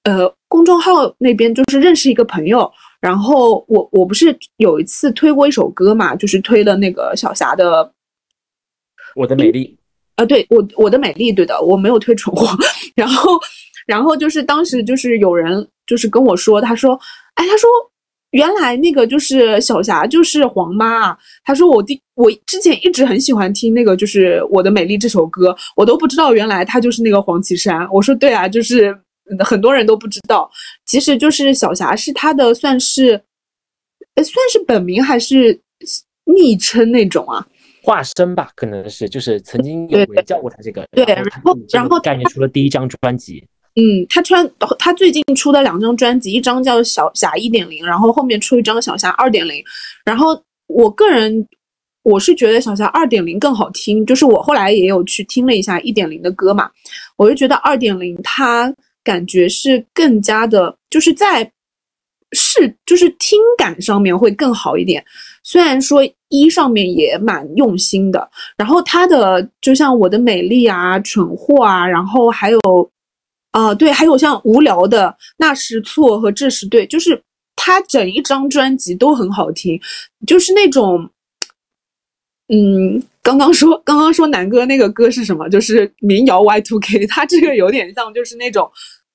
[0.03, 2.71] 呃公众号那边就是认识一个朋友，
[3.01, 7.91] 然后我我不是有一次推过一首歌嘛，就是推了那个小霞的
[9.15, 9.77] 我的美丽，
[10.15, 12.47] 啊，对我我的美丽，对的，我没有推蠢货。
[12.95, 13.37] 然后，
[13.87, 16.99] 然后就是当时就是有人就是跟我说，他说，
[17.33, 17.67] 哎，他说
[18.31, 21.17] 原来那个就是小霞就是黄妈啊。
[21.43, 27.87] 他说我第我之前一直很喜欢听那个就是我的美丽这首歌，我都不知道原来她就是那个黄绮珊。
[27.91, 28.91] 我说对啊，就是
[29.31, 30.51] 嗯很多人都不知道，
[30.85, 33.21] 其实就是小霞是她的算是，
[34.15, 35.57] 呃，算是本名还是
[36.25, 37.47] 昵称那种啊？
[37.81, 43.47] 化身吧，可能是就是曾经有人叫过他这个，对然后然后概念出了第一张专辑，
[43.79, 44.49] 嗯，他穿
[44.79, 49.63] 他最近出的两张专辑，一张叫小霞一点零，然后后面出一张小霞二点零。
[50.03, 50.29] 然后
[50.65, 51.47] 我个人
[52.01, 56.71] 我是觉得小霞二点零更好听，就是我后来也有去听了一下一点零的歌嘛，
[57.17, 58.73] 我就觉得二点零它
[59.03, 61.43] 感觉是更加的，就是在
[62.31, 65.05] 是就是听感上面会更好一点。
[65.43, 72.59] 虽然说一上面也蛮用心的，然后它的就像我的美丽啊、蠢货啊，然后还有
[73.51, 77.21] 啊、对，还有像无聊的那是错和这是对，就是
[77.55, 79.79] 它整一张专辑都很好听，
[80.27, 81.09] 就是那种，
[82.49, 85.49] 嗯，刚刚说刚刚说南哥那个歌是什么？
[85.49, 88.69] 就是民谣 Y Two K，它这个有点像就是那种，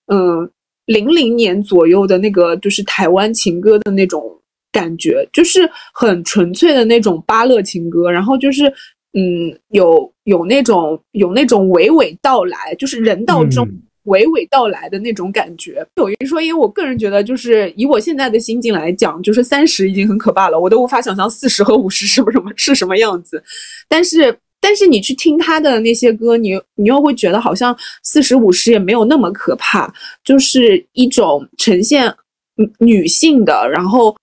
[0.06, 0.50] 嗯，
[0.86, 4.40] 零零年左右的那个就是台湾情歌的那种
[4.72, 8.72] 感觉，就是很纯粹的那种巴勒情歌，然后就是。
[9.14, 13.68] 嗯，有有那种有那种娓娓道来，就是人到中
[14.04, 15.86] 娓娓道来的那种感觉。
[15.96, 23.42] 有一说一，我个人觉得，就是以我现在的心境来讲，就是三十已经很可怕了，我都无法想象四十和五十是不是什么是什么样子。
[23.88, 29.92] 但是，但是你去听他的那些歌，你你又会觉得好像四十五十也没有那么可怕，
[30.24, 32.08] 就是一种呈现
[32.56, 34.16] 嗯女性的，然后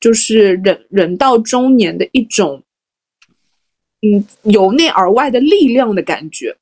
[0.00, 2.62] 就是人人到中年的一种。
[4.06, 6.54] 嗯，由内而外的力量的感觉，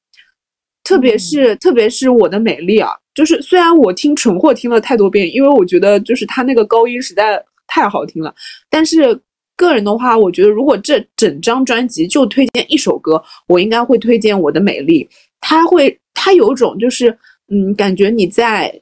[0.84, 8.34] 特别是特别是我的美丽啊，就是虽然我听蠢货听了太多遍，因为我觉得就是他那个高音实在太好听了，
[8.68, 9.18] 但是
[9.56, 15.08] 个人的话，我觉得如果这整张专辑就推荐一首歌，我应该会推荐我的美丽，
[15.40, 17.16] 它会它有种就是
[17.48, 18.72] 嗯，感觉你在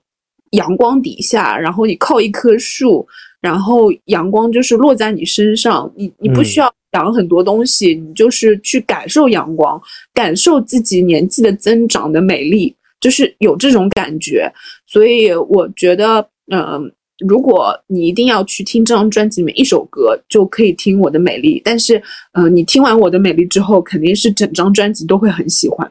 [0.52, 3.06] 阳光底下，然后你靠一棵树，
[3.40, 9.80] 然后阳光就是落在你身上，你你不需要想很多东西，你就是去感受阳光，
[10.12, 14.52] 感受自己年纪的增长的美丽，就是有这种感觉。
[14.86, 16.92] 所以我觉得，嗯、
[17.26, 21.58] 如果你一定要去听这张专辑里面一首歌，就可以听《我的美丽》。
[21.64, 25.90] 但是，呃，你听完《我的美丽》之后，肯定是整张专辑都会很喜欢。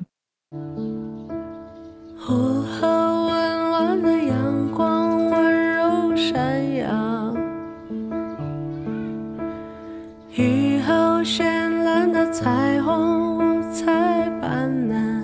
[11.24, 11.43] 绚
[11.84, 15.22] 烂的彩虹五彩斑斓，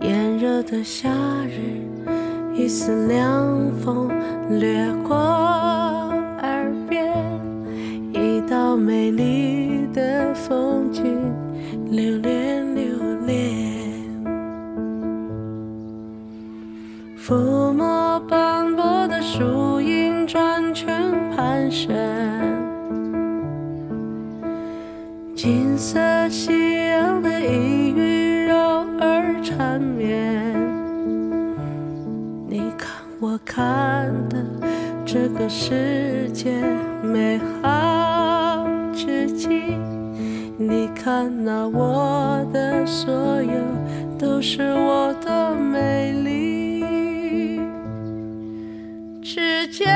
[0.00, 1.08] 炎热的夏
[1.46, 1.80] 日，
[2.52, 4.10] 一丝凉风
[4.58, 7.14] 掠过耳边，
[8.12, 11.04] 一道美丽的风景，
[11.90, 12.39] 留恋
[25.80, 28.54] 色夕阳的一语柔
[29.00, 30.54] 而缠绵。
[32.46, 34.44] 你看我看的
[35.06, 36.52] 这个世界
[37.02, 39.48] 美好至极，
[40.58, 43.50] 你看那我的所有
[44.18, 47.62] 都是我的美丽。
[49.22, 49.88] 指尖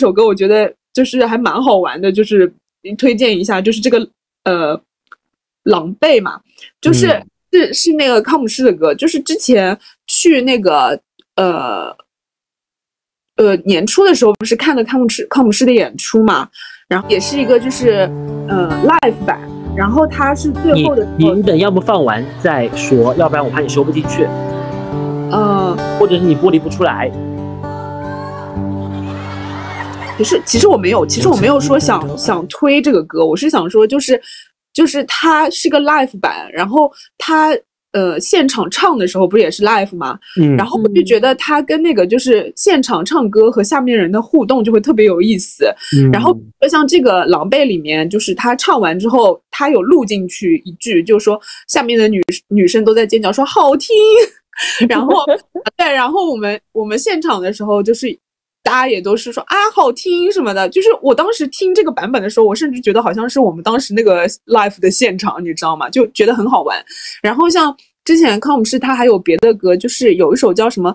[0.00, 2.52] 首歌，我觉得就是还蛮好玩的，就是
[2.98, 4.08] 推荐一下，就是这个
[4.42, 4.80] 呃，
[5.62, 6.40] 狼狈嘛，
[6.80, 7.26] 就是、嗯。
[7.52, 9.76] 是是那个康姆士的歌，就是之前
[10.06, 10.96] 去那个
[11.34, 11.90] 呃
[13.38, 16.48] 呃年初的时候，不是看了康姆士康姆士的演出嘛，
[16.86, 18.08] 然后也是一个就是
[18.48, 19.40] 呃 live 版，
[19.76, 24.22] 然后他是最后的你你等要么放完再说，要不然我怕你收不进去，
[25.32, 25.76] 呃。
[25.98, 27.10] 或者是你剥离不出来。
[30.20, 34.20] 不是，其实我没有，其实我没有说想想推这个歌，我是想说就是
[34.74, 37.56] 就是它是个 live 版，然后它
[37.92, 40.18] 呃现场唱的时候不是也是 live 吗？
[40.38, 45.64] 嗯，然后我就觉得它跟那个就是现场唱歌和下面人的互动就会特别有意思。
[45.96, 53.96] 嗯然后就像这个《狼狈》里面，就是他唱完之后，他有录进去一句，就是说下面的女女生都在尖叫说好听，
[54.86, 55.24] 然后
[55.78, 58.14] 对，然后我们我们现场的时候就是。
[58.62, 65.88] 大家也都是说啊好听什么的，就是我当时听这个版本的时候，我甚至觉得好像是我们当时那个 l i f e 的现场，你知道吗？
[65.88, 66.84] 就觉得很好玩。
[67.22, 70.94] 然后像之前康姆士他还有别的歌，就是有一首叫什么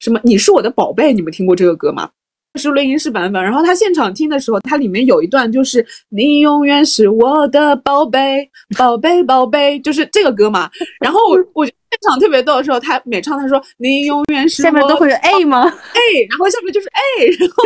[0.00, 2.10] 什么你是我的宝贝，你们听过这个歌吗？
[2.58, 8.48] 是录音室版本，然后他现场听的时候，它里面有一段就是你永远是我的宝贝，
[8.78, 10.70] 宝贝宝贝，就是这个歌嘛。
[11.00, 11.74] 然后我我现
[12.08, 15.62] 场特别逗的时候，他每唱他说你永远是我下面都会有 A 吗？
[15.64, 16.00] 哎，
[16.30, 17.64] 然后下面就是 A，然后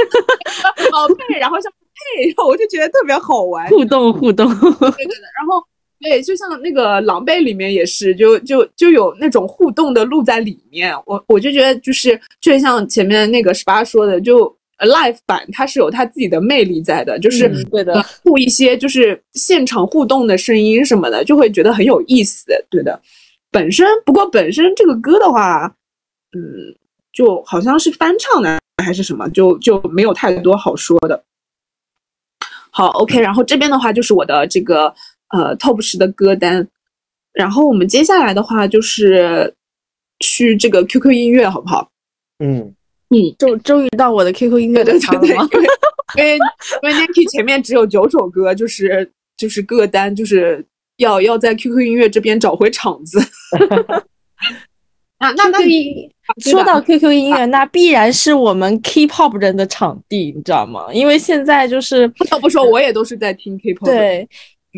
[0.91, 1.77] 宝贝，然后下面
[2.17, 3.69] 配，然后我就觉得特别好玩。
[3.69, 5.63] 互动互动，对对对，然后
[6.01, 10.95] 对，就像那个《狼狈》里面也是，就就就有那种互动的路在里面。
[11.05, 22.47] 我我就觉得就是，就像前面那个十八说的，就呃 live 版它是有它自己的魅力在的，就是嗯对的呃录一些就是现场互动的声音什么的，就会觉得很有意思。
[22.71, 23.01] 对的，
[23.51, 25.67] 本身不过本身这个歌的话，
[26.37, 26.75] 嗯，
[27.13, 31.25] 就好像是翻唱的还是什么，就就没有太多好说的。
[32.71, 34.95] 好，OK，然后这边的话就是我的这个
[35.31, 36.69] 呃 Top 十的歌单，
[37.33, 39.53] 然后我们接下来的话就是
[40.21, 41.91] 去这个 QQ 音乐，好不好？
[42.39, 42.73] 嗯，
[43.11, 45.49] 嗯，终终于到我的 QQ 音乐对对对对，的场了吗？
[46.17, 46.35] 因为
[46.83, 50.65] 因为 Nike 前面只有九首歌，就是就是歌单，就是
[50.99, 53.19] 要要在 QQ 音乐这边找回场子。
[55.19, 55.59] 啊，那那
[56.41, 60.87] 说到 QQ 音乐，那必然是我们 K-pop 人的场地，你知道吗？
[60.93, 64.29] 因为现在就是不得不说，我也都是在听 K-pop。，对，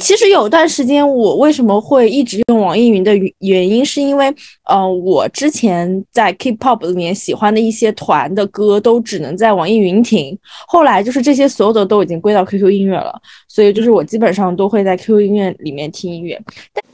[0.01, 4.35] 其实有段时间我为什么会一直用网易云的原原因，是因为
[4.65, 10.37] 呃，我之前在 K-pop 里面喜欢的一些团的歌都只能在网易云听，
[10.67, 16.41] 后来就是这些所有的都已经归到 QQ 音乐了，所以就是我基本上都会在 QQ 音乐里面听音乐。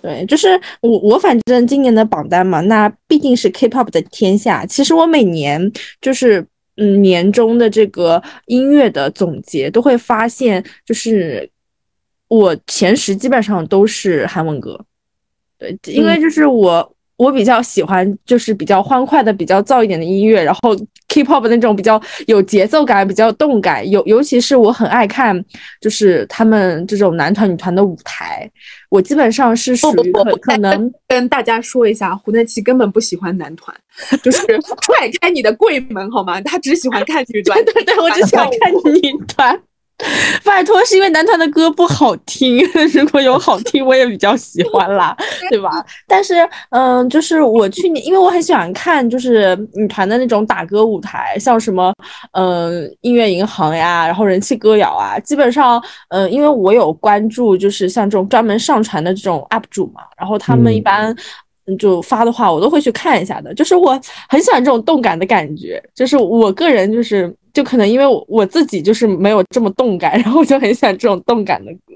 [0.02, 4.66] 对，就是我我反正今年的榜单嘛，那毕竟是 K-pop 的天下。
[4.66, 6.44] 其实我每年就是
[6.76, 11.48] 嗯年终的这个音乐的总结，都会发现就是
[12.28, 14.78] 我前十基本上都是韩文歌。
[15.58, 16.92] 对，因为就是我。
[17.18, 20.76] 我比较喜欢就是比较欢快的、比较燥一点的音乐，然后
[21.08, 25.42] K-pop 那种比较有节奏感、比较动感，尤尤其是我很爱看
[25.80, 28.46] 就是他们这种男团、女团的舞台，
[28.90, 33.74] 我基本上是属于可可能跟大家说一下，胡南琪根本不喜欢男团，
[34.22, 34.42] 就是
[34.82, 36.38] 踹开你的柜门好吗？
[36.42, 37.64] 他只喜欢看女团。
[37.64, 39.58] 对对对，我只喜欢看女团。
[40.44, 42.58] 拜托，是因为男团的歌不好听，
[42.92, 45.16] 如果有好听，我也比较喜欢啦，
[45.48, 45.70] 对吧？
[46.06, 51.94] 但是，嗯，就是我去年，因为我很喜欢看，就是女团的那种打歌舞台，像什么，
[52.32, 61.16] 嗯，音乐银行呀，然后人气歌谣啊，基本上，嗯，因为我有关注，就是像这种专门上传的这种 UP 主嘛，然后他们一般。
[61.80, 63.52] 就发的话，我都会去看一下的。
[63.52, 71.94] 就是我很喜欢这种动感的感觉，就是我个人就是就可能因为我我自己就是没有这么动感，然后我就很喜欢这种动感的歌。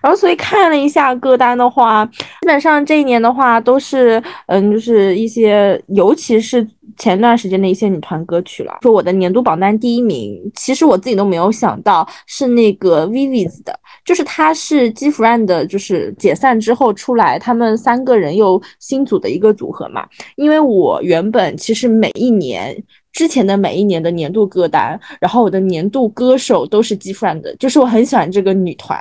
[0.00, 6.64] 然后所以看了一下歌单的话，基本上这一年的话都是嗯，就是一些尤其是
[6.96, 8.78] 前段时间的一些女团歌曲了。
[8.82, 13.76] 说我的年度榜单第一名，其实我自己都没有想到是那个 Vivi's 的。
[14.04, 20.06] 就是他是 G Friend 的，就是解散之后出来，他们三个人又新组的一个组合嘛。
[20.36, 22.80] 因为我原本其实每一年
[23.12, 28.98] 之前的每一年的年度歌单，然后我的年度歌手都是 G Friend 的，就是我很喜欢这个女团，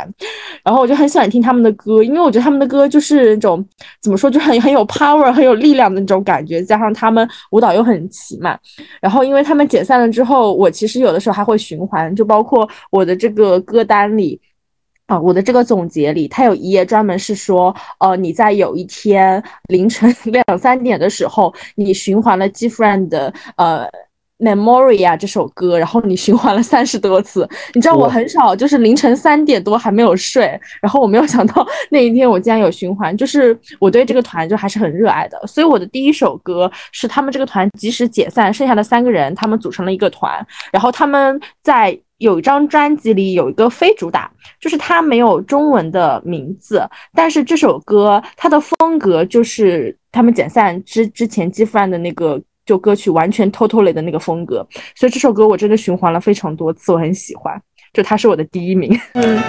[0.63, 3.63] 然后我就很喜欢听他们的歌，因为我觉得他们的歌就是那种
[4.01, 8.57] 怎么说，就很很有 power、很有力量的那种感觉，加上他们舞蹈又很齐嘛。
[9.01, 14.39] 然后因为他们解散了之后，我其实有的时候还会循环，就包括我的这个歌单里。
[15.09, 23.89] 啊，我的这个总结里，它有一页专门是说，呃，你在有一天凌晨 两三点的时候，你循环了 G Friend 的呃
[24.37, 27.49] Memoria 这首歌，然后你循环了三十多次。
[27.73, 30.43] 你知道我很少就是凌晨三点多还没有睡，
[30.79, 35.41] 然后我没有想到那一天我竟然有循环，就是我对这个团就还是很热爱的。
[35.47, 57.59] 所以我的第一首歌是他们这个团即使解散，剩下的三个人他们组成了一个团，然后他们在有一张专辑里有一个非主打，就是它没有中文的名字，但是这首歌它的风格就是他们解散之之前 G f r n 的那个就歌曲完全 totally 的那个风格，所以这首歌我真的循环了非常多次，我很喜欢，
[57.93, 58.99] 就它是我的第一名。
[59.13, 59.41] 嗯，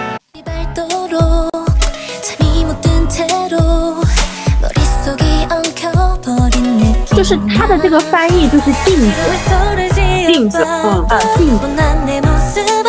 [7.13, 10.00] 就是它的这个翻译就是镜子。
[10.31, 12.80] 镜子，嗯，啊，镜子。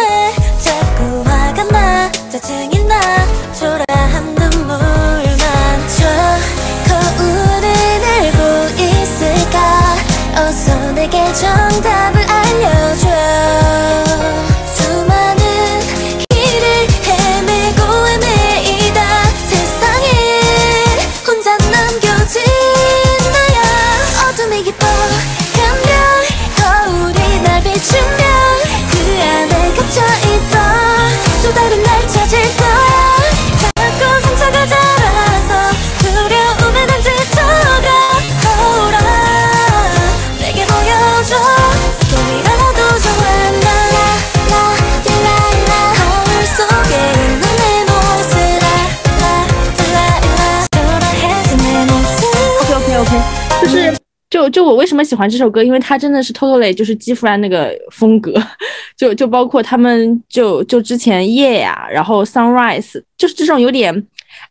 [54.33, 58.33] 就就我为什么喜欢这首歌，因为它真的是 totally 就是基弗兰那个风格，
[58.97, 63.95] 就就包括他们就就之前夜呀，然后 Sunrise，就是这种有点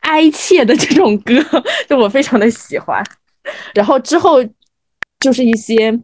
[0.02, 1.34] 哀切的这种歌，
[1.90, 3.04] 就我非常的喜欢。
[3.74, 4.38] 然后之后
[5.20, 6.00] 就是一些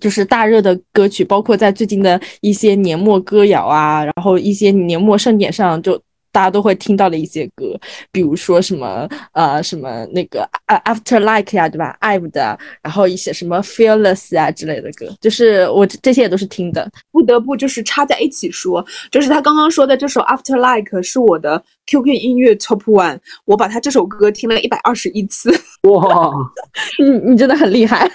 [0.00, 6.00] 就是大热的歌曲，包括在最近的一些年末歌谣啊，然后一些年末盛典上就。
[6.32, 7.78] 大家都会听到的一些歌，
[8.12, 16.90] 比如说什么呃什么那个啊 After Like 呀，对吧？IVE 的，然后一些什么 Fearless 啊之类的歌，就是我这这些也都是听的。
[17.10, 25.50] 不得不就是插在一起说，就是他刚刚说的这首 After Like 是我的 QQ 音乐 Top One，我把他这首歌听了一百二十一次，
[25.82, 26.32] 哇，
[26.98, 28.10] 你你真的很厉害。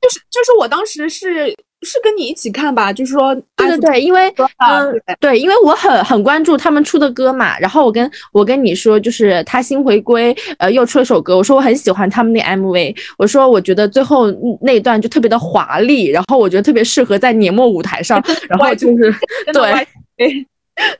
[0.00, 1.48] 就是就是我当时是
[1.82, 4.28] 是跟你一起看吧，就是说对对对，因为
[4.58, 14.26] 嗯对对，因为我很很关注他们出的歌嘛，然后我跟我跟你说，就是他新回归，呃，又出了首歌，我说我很喜欢他们那 MV，我说我觉得最后
[14.62, 19.14] 那一段就特别的华丽，然后我觉得特别适合在年末舞台上，然后就是
[19.52, 20.46] 对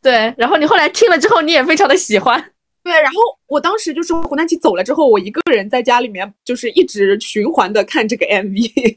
[0.03, 2.43] 对，然后你后来听了之后，你也非常的喜欢，
[2.87, 8.97] 对，然后我当时就是胡南奇走了之后，我一个人在家里面就是一直循环的看这个 MV。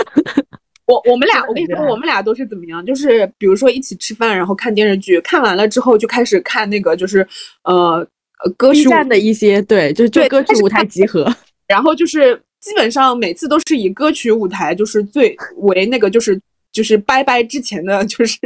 [0.88, 2.82] 我我们俩，我跟你说，我们俩都是怎么样？
[2.86, 7.18] 就是比如说一起吃饭，然后看电视剧，看完了之后就开始看那个，就是
[7.64, 7.96] 呃
[8.42, 11.30] 呃歌曲站的一些对，就是就对歌曲舞台集合，
[11.68, 16.40] 然后就是基本上每次都是以歌曲舞台就是最为那个就是
[16.72, 18.38] 就是拜拜之前的就是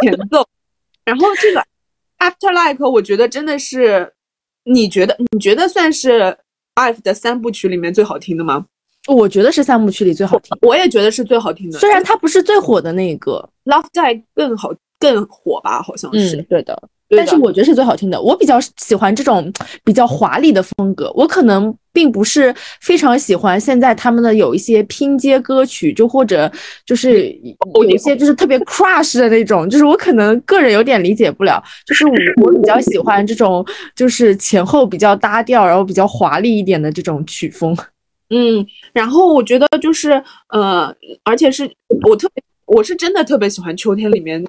[0.00, 0.42] 前奏，
[1.04, 1.62] 然后这个
[2.18, 4.12] After Like 我觉得真的是，
[4.64, 6.36] 你觉得你觉得算是
[6.76, 8.66] IVE 的三部曲里面最好听的吗？
[9.06, 16.88] 我觉得是三部曲里最好听，我也觉得是最好听的，虽然它不是最火的那个，Love Die 更好更火吧，好像是，嗯，对的。
[17.16, 18.20] 但是我觉得是最好听的。
[18.20, 19.52] 我比较喜欢这种
[19.84, 26.50] 比较华丽的风格，我可能并不是非常喜欢现在他们的有一些拼接歌曲，就或者
[26.84, 27.28] 就是
[27.74, 31.62] 有一些就是特别 crush 的那种，就是我可能个人有点理解不了。
[31.86, 32.12] 就是我
[32.44, 37.76] 我比较喜欢这种就是前后比较搭调，然后比较华丽一点的这种曲风。
[38.30, 40.10] 嗯，然后我觉得就是
[40.48, 40.92] 呃，
[41.22, 41.70] 而且是
[42.08, 44.42] 我特别，我是真的特别喜欢秋天里面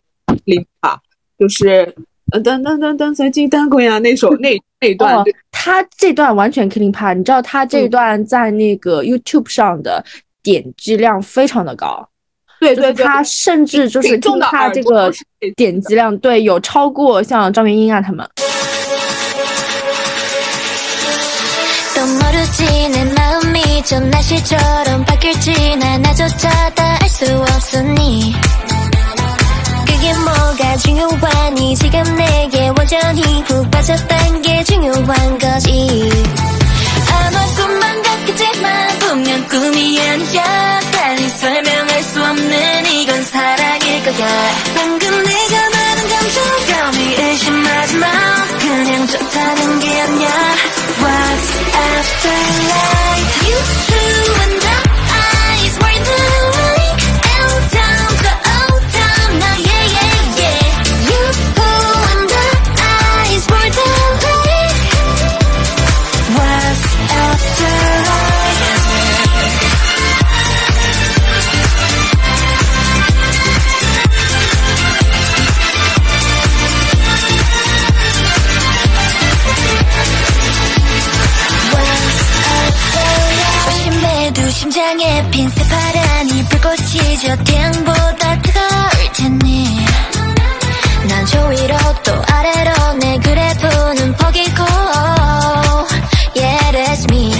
[0.45, 0.97] 林吧，
[1.37, 1.93] 就是
[2.31, 4.49] 呃噔噔噔噔随机当归呀那首那
[4.81, 10.03] 那一段，他这段完全 killing part，你知道他这嗯段在那个 YouTube 上的
[10.41, 12.07] 点击量非常的高。
[12.59, 15.13] 对对对，就是他甚至就是听他这个
[15.55, 18.27] 点击量，对，有超过像张元英啊他们。
[30.05, 36.09] 그게 뭐가 중요하니 지금 내게 완전히 훅 빠졌단 게 중요한 거지.
[37.11, 40.79] 아마 꿈만 같겠지만 분명 꿈이 아니야.
[40.91, 44.51] 달리 설명할 수 없는 이건 사랑일 거야.
[44.75, 48.07] 방금 내가 말한 감정감이 의심하지 마.
[48.59, 50.29] 그냥 좋다는 게 아니야.
[51.01, 52.29] What's after
[52.69, 53.47] life?
[53.47, 54.64] You two and
[84.85, 89.79] 심장에 핀 새파란 이 불꽃이 저 태양보다 뜨거울 테니
[91.09, 94.63] 난 저 위로 또 아래로 내 그래프는 포기고
[96.35, 97.33] Yeah that's me.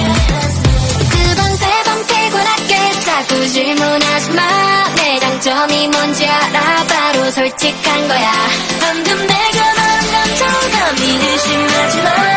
[1.86, 6.84] 번 피곤하게 자꾸 질문하지 마 내 장점이 뭔지 알아?
[6.88, 8.32] 바로 솔직한 거야.
[8.80, 12.35] 방금 내가 말한 감정감이 의심하지 마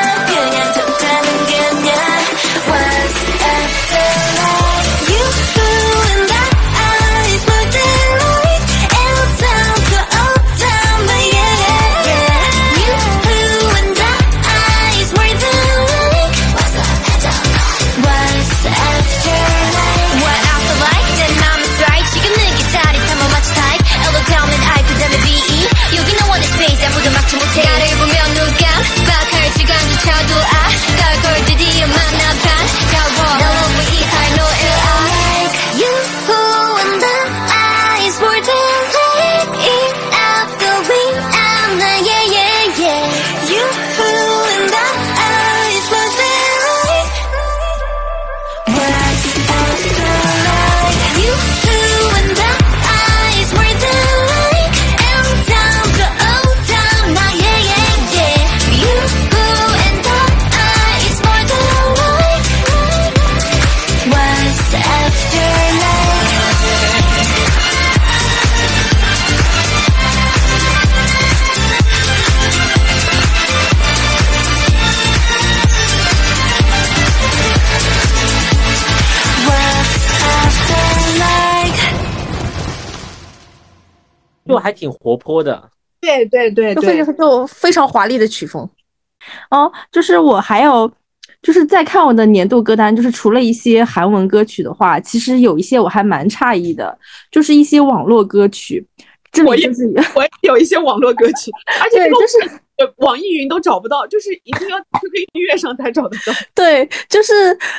[84.69, 85.71] 还挺活泼的。
[86.01, 88.69] 对对对就非，常就非常华丽的曲风。
[89.51, 90.91] 哦，就是我还有
[91.43, 96.97] 就是在看我的年度歌单，就是除了一些韩文歌曲的话，其实有一些我还蛮诧异的，
[97.31, 98.87] 就是一些网络歌曲。
[99.31, 101.51] 这我也里就是我也有一些网络歌曲，
[101.83, 102.39] 而且就是
[102.79, 106.33] 呃网易云都找不到，就是一定要 QQ 音乐上才找得到。
[106.55, 107.35] 对，就是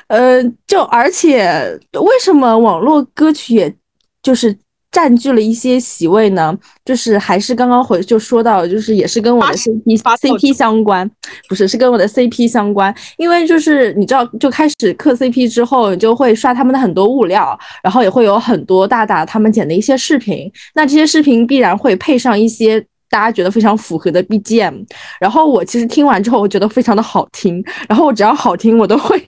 [0.07, 1.49] 呃，就而且
[1.93, 3.73] 为什么网络歌曲也
[4.21, 4.55] 就是
[4.91, 6.57] 占据了一些席位呢？
[6.83, 11.09] 就是还是刚刚回就说到，就是也是跟我的 CP CP 相关，
[11.47, 22.85] 不是是跟我的 CP 相关，因为就是你知道，就开始磕 CP 之后，你就会刷他们的很多物料，然后也会有很多大大他们剪的一些视频，那这些视频必然会配上一些。
[23.11, 24.85] 大家觉得非常符合的 BGM，
[25.19, 29.19] 然后我其实听完之后，我觉得非常的好听，然后我只要好听，我都会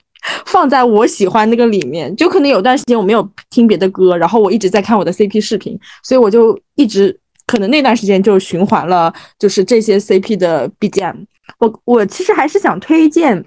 [0.46, 2.16] 放在我喜欢那个里面。
[2.16, 7.18] 就可能有段时间我没有听别的歌，然后我一直在看我的 CP 视频，所以我就一直
[7.48, 11.26] 可能那段时间就循环了，就是这些 CP 的 BGM。
[11.60, 13.44] 我我其实还是想推荐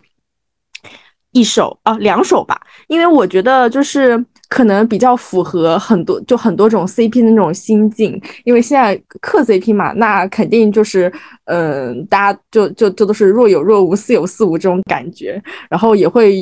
[1.33, 11.11] 一首啊两首吧，因为我觉得就是可能比较符合很多就很多种 CP 的那种心境，因为现在磕 CP 嘛，那肯定就是
[11.47, 16.37] 嗯、大家就就就都是若有若无，似有似无这种感觉，然后也会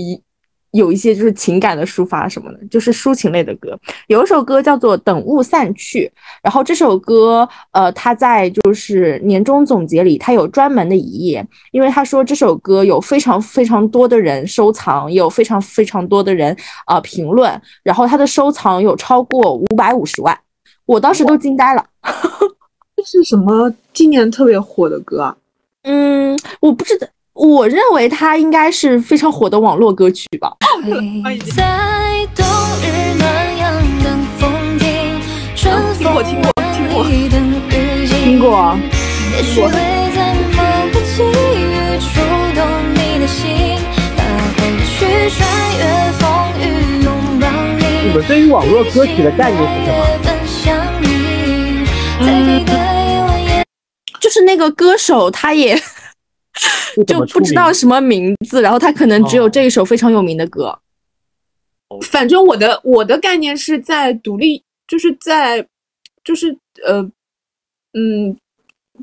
[0.72, 3.78] 有一些就是情感的抒发什么的，就是抒情类的歌。
[4.08, 6.10] 有一首歌叫做《等雾散去》，
[6.42, 16.56] 然后这首歌，呃，他在就是年终总结里，他有专门的一页，因为他说这首歌有非常非常多的人收藏，也有非常非常多的人
[16.86, 20.38] 啊、呃评论，然后他的收藏有超过五百五十万，
[20.86, 21.84] 我当时都惊呆了。
[22.96, 25.36] 这是什么今年特别火的歌啊？
[25.82, 30.52] 嗯，我不知道，我认为它应该是非常火的网络歌曲吧。
[31.56, 32.44] 在冬
[32.82, 33.72] 日暖阳
[34.04, 34.86] 等风停，
[35.56, 38.78] 春听过听过听过风等雨季听过
[39.34, 39.70] 也许会
[40.14, 40.62] 在某
[40.92, 42.20] 个际遇触
[42.54, 42.60] 动
[42.92, 43.78] 你的心，
[44.84, 45.40] 去穿
[45.78, 45.82] 越
[46.18, 46.22] 风
[46.60, 47.08] 雨拥
[47.40, 47.82] 抱你。
[48.08, 50.04] 你们对于网络歌曲的概念是什么？
[50.22, 51.06] 奔向你，
[52.26, 53.64] 在你的夜晚也
[54.20, 55.80] 就是那个歌手，他也
[57.06, 59.48] 就不知道什么名字，然后他可能只有哦。
[59.48, 60.78] 这一首非常有名的歌。
[62.02, 65.66] 反正我的我的概念是在独立，就是在
[66.24, 66.56] 就是
[66.86, 67.02] 呃
[67.92, 68.36] 嗯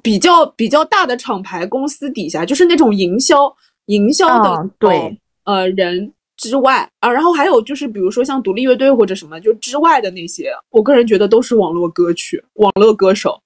[0.02, 3.56] 比较比较大的厂牌公司底下，就是那种营销
[3.86, 5.20] 营销的、嗯对。
[5.44, 6.90] 呃人之外。
[7.00, 13.42] 啊，然后还有就是比如说像独立乐队或者什么就之外的那些，我个人觉得都是网络歌曲、网络歌手。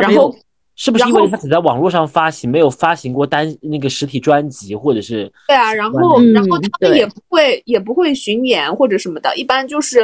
[0.00, 0.34] 然后
[0.76, 10.00] 是不是因为他只在网络上发行，没有发行过单那个实体专辑，或者是对啊，然后、嗯然后他们也不会也不会巡演或者什么的，一般就是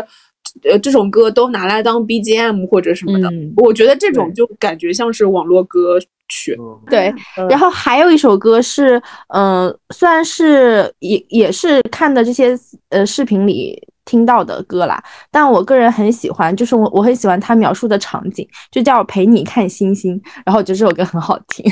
[0.64, 3.28] 呃这种歌都拿来当 BGM 或者什么的。
[3.30, 5.98] 嗯我觉得这种就感觉像是网络歌
[6.28, 6.56] 曲。
[6.88, 7.12] 对，
[7.48, 9.02] 然后还有一首歌是，
[9.34, 12.56] 嗯、虽然是也也是看的这些
[12.90, 13.76] 呃视频里
[14.10, 15.00] 听到的歌啦。
[15.30, 21.64] 但我个人很喜欢，就是我我很喜欢他描述的场景，就叫陪你看星星，然后我觉得这首歌很好听。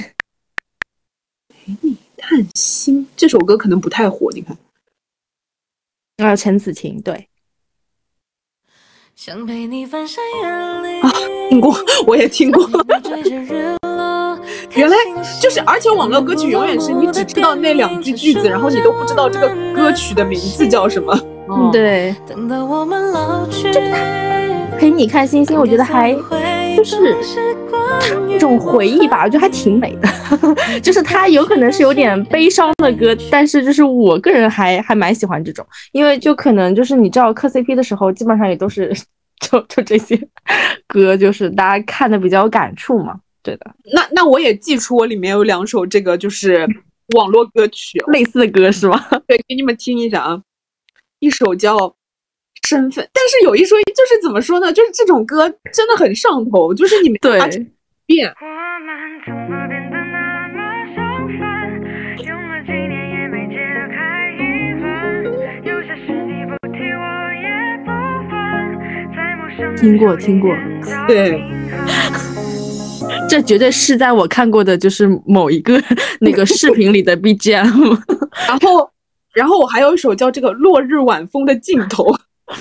[1.49, 4.57] 陪你看星这首歌可能不太火，你看。
[6.19, 7.29] 呃，陈子晴对，
[9.17, 11.11] 想陪你翻山越岭啊
[11.49, 11.75] 听过，
[12.07, 12.65] 我也听过。
[13.03, 14.39] 追着日落
[14.75, 14.97] 原来
[15.41, 21.17] 就是，而且网络歌曲永远是你只知道那两句句子，然后你都不知道这个歌曲的名字叫什么。
[21.51, 23.73] 嗯，对，等到我们老去，
[24.79, 26.13] 陪你看星星，我觉得还
[26.77, 27.17] 就是
[28.29, 30.09] 一种回忆吧，我觉得还挺美的。
[30.83, 38.95] 就是它有可能是有点悲伤的歌，但是就是我个人还还蛮喜欢这种，因为就可能就是你知道磕 CP 的时候，基本上也都是
[39.41, 40.21] 就就这些
[40.87, 43.15] 歌，就是大家看的比较有感触嘛。
[43.43, 46.67] 对的，那那我也记出我里面有两首这个就是
[47.17, 49.03] 网络歌曲，类似的歌是吗？
[49.27, 50.43] 对，给你们听一下啊。
[51.21, 51.77] 一首叫
[52.69, 54.73] 《身份》，但是有一说一，就是怎么说呢？
[54.73, 57.41] 就是这种歌真的很上头，就是你没对
[58.07, 58.33] 变。
[69.77, 70.53] 听过听过，
[71.07, 71.41] 对，
[73.29, 75.81] 这绝对是在我看过的就是某一个
[76.21, 77.97] 那个视频里的 BGM。
[78.49, 78.91] 然后，
[79.39, 82.05] 然后我还有一首叫这个《落日晚风的尽头》，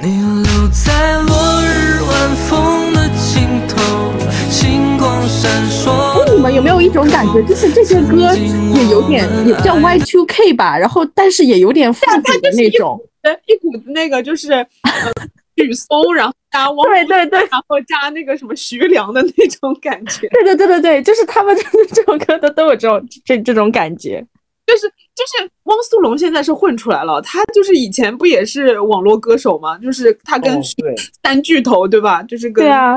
[0.00, 4.12] 你留在落日晚风的尽头，
[4.48, 6.32] 星光闪烁。
[6.32, 12.96] 你们有没有一种感觉，就是这些歌也有点也叫 Y Two K 吧，然后但是也有点复古的那种。
[13.22, 14.66] 呃一股子那个就是呃
[15.56, 24.24] 许嵩，然后加汪 对对对然后加那个什么徐良的那种感觉，对对对对对，就是他们就 是这种歌的都有这种这这种感觉。
[24.72, 29.76] 就是就是汪苏泷现在是混出来了，他就是以前不也是网络歌手吗？
[29.78, 30.58] 就是他跟
[31.22, 32.22] 三巨头对吧？
[32.22, 32.96] 就是跟对啊，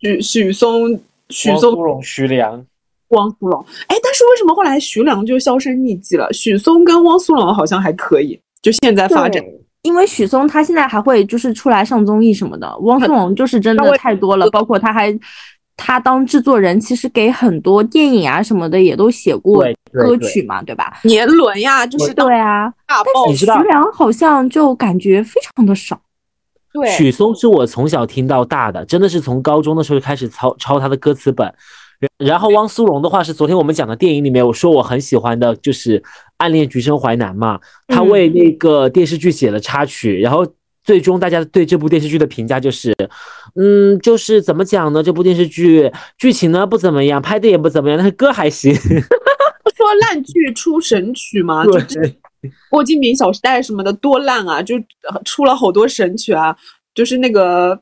[0.00, 0.98] 许许嵩、
[1.28, 2.64] 许汪嵩苏泷、徐良，
[3.08, 6.32] 汪苏泷，哎，但是为什么后来徐良就销声匿迹了？
[6.32, 9.44] 许嵩跟汪苏泷好像还可以，就现在发展。
[9.82, 15.12] 因为许嵩他现在还会就是出来上综艺什么的，汪苏泷就是真的太多了，包括他还
[15.76, 21.00] 他当制作人，其实给很多电影啊什么的也都写过歌曲嘛，对吧？
[21.04, 26.00] 年轮呀，就是对啊，大爆你知道徐良好像就感觉非常的少。
[26.72, 31.52] 对许嵩是我从小听到大的，真的是从高中的时候就开始抄抄他的歌词本。
[31.98, 36.00] 然然后汪苏泷的话是昨天我们讲的电影里面，我说我很喜欢的就是
[36.38, 40.46] 《暗恋橘生淮南》嘛，他嗯为那个电视剧写了插曲，然后
[40.82, 43.08] 最终大家对这部电视剧的评价就是，嗯，
[44.00, 45.02] 就是怎么讲呢？
[45.02, 48.74] 这部电视剧剧情呢不怎么样，拍的也不怎么样，但是歌还行。
[49.74, 52.14] 说烂剧出神曲嘛，就是，
[52.70, 56.56] 郭敬明《小时代》什么的多烂啊，就呃出了好多神曲啊，
[56.94, 57.78] 就是那个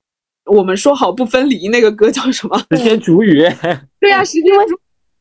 [0.46, 2.58] 我们说好不分离那个歌叫什么？
[2.70, 3.42] 时间煮雨，
[4.00, 4.78] 对呀、时间煮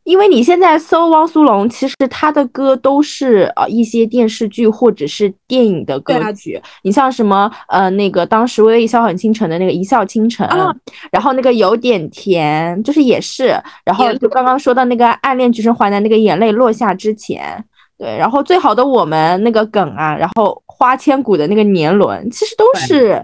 [0.09, 6.59] 因为你现在搜汪苏泷，其实他的歌都是呃一些电视剧或者是电影的歌曲。
[6.81, 10.73] 你像什么呃那个当时微微一笑很倾城的那个一笑倾城，啊
[11.11, 13.55] 然后那个有点甜，就是也是，
[13.85, 17.63] 然后就刚刚说到那个暗恋橘生淮南那个眼泪落下之前。
[17.99, 23.23] 对，然后最好的我们那个梗啊，然后花千骨的那个年轮，其实都是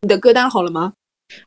[0.00, 0.94] 你的歌单好了吗？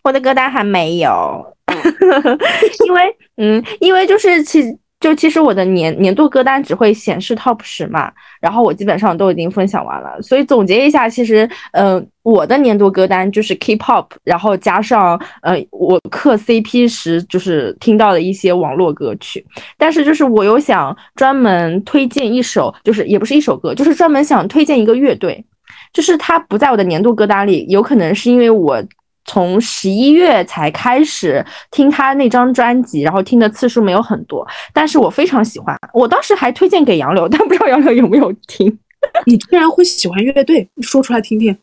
[0.03, 1.45] 我的歌单还没有，
[2.85, 8.11] 因为嗯，因为就是其就其实我的年年度歌单只会显示 top 十嘛，
[8.41, 19.45] 然后我基本上都已经分享完了，所以总结一下，其实嗯、呃我的年度歌单就是 K-pop，然后加上呃我磕 CP 时就是听到的一些网络歌曲，
[19.77, 25.45] 但是就是我有想专门推荐一首，就是也不是一首歌，就是专门想推荐一个乐队，
[25.93, 28.83] 就是它不在我的年度歌单里，有可能是因为我
[29.27, 35.77] 从十一月才开始听他那张专辑，然后听的次数没有很多，但是我非常喜欢。
[35.93, 38.79] 我当时还推荐给杨柳，但不知道杨柳有没有听
[39.27, 41.55] 你居然会喜欢乐队，你说出来听听。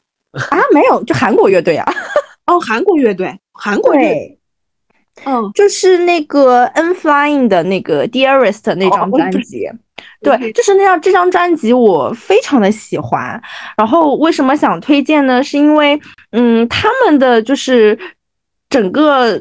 [0.50, 0.58] 啊？
[0.72, 1.92] 没有，就韩国乐队啊。
[2.46, 4.38] 哦，韩国乐队，韩国乐队，
[5.16, 9.68] 对，嗯，就是那个 N Flying 的那个 Dearest 那张专辑。
[10.20, 13.40] 对，就是那张这张专辑我非常的喜欢。
[13.76, 15.42] 然后为什么想推荐呢？
[15.42, 15.98] 是因为
[16.36, 17.96] 嗯，他们的就是
[18.68, 19.40] 整个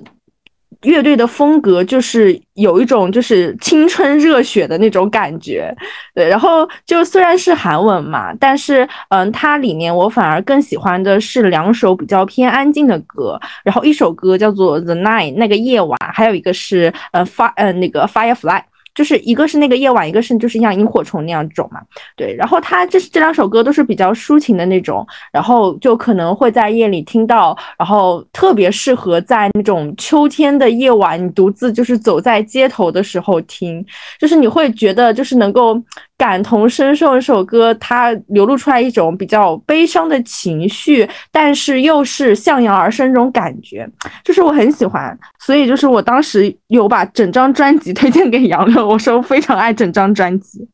[0.83, 5.75] 乐队的风格就是有一种就是青春热血的那种感觉。
[6.13, 13.39] 对，然后就虽然是韩文嘛，但是嗯，它里面我反而更喜欢的是两首比较偏安静的歌。
[13.63, 18.61] 然后一首歌叫做《The Night》那个夜晚，还有一个是呃 Fire 呃那个 Firefly。
[18.95, 21.81] 就是一个是那个夜晚，一个是就是像萤火虫那样种嘛。
[22.15, 33.85] 对，然后它这这两首歌都是比较抒情的那种，然后就可能会在夜里听到，然后特别适合在那种秋天的夜晚，你独自就是走在街头的时候听，
[34.19, 35.81] 就是你会觉得就是能够
[36.17, 43.89] 感同身受这首歌，它流露出来一种比较悲伤的情绪，但是又是向阳而生这种感觉，
[44.23, 50.67] 就是我很喜欢，所以就是我当时有把整张专辑推荐给杨乐，我说我非常爱整张专辑。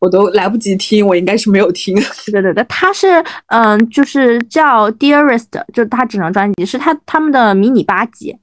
[0.00, 1.94] 我都来不及听，我应该是没有听。
[2.32, 8.38] 对 对对，他是嗯，就是叫 Dearest，就是他整张专辑是他他们的迷你八辑。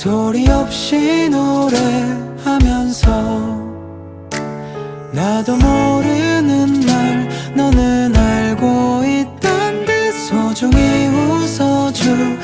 [0.00, 3.10] 소리 없이 노래하면서
[5.12, 12.39] 나도 모르는 날 너는 알고 있단 듯 소중히 웃어주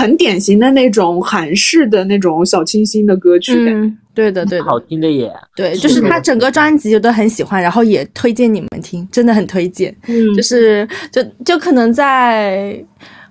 [0.00, 3.52] 很典型的那种韩式的那种小清新的歌曲。
[3.68, 5.30] 嗯，对的对的，好听的耶。
[5.54, 9.94] 对，就是他整个专辑我都很喜欢，然后也推荐你们听，真的很推荐。
[10.06, 12.82] 嗯就是就就可能在。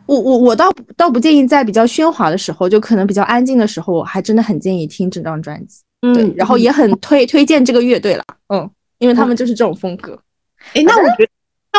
[0.06, 5.82] 我我我倒倒不建议在比较喧哗的时候，就可能比较安静的时候，我还真的很建议听整张专辑。
[6.02, 8.68] 对，嗯，然后也很推推荐这个乐队了，嗯，
[8.98, 10.20] 因为他们就是这种风格。
[10.74, 11.30] 哎，那我觉得，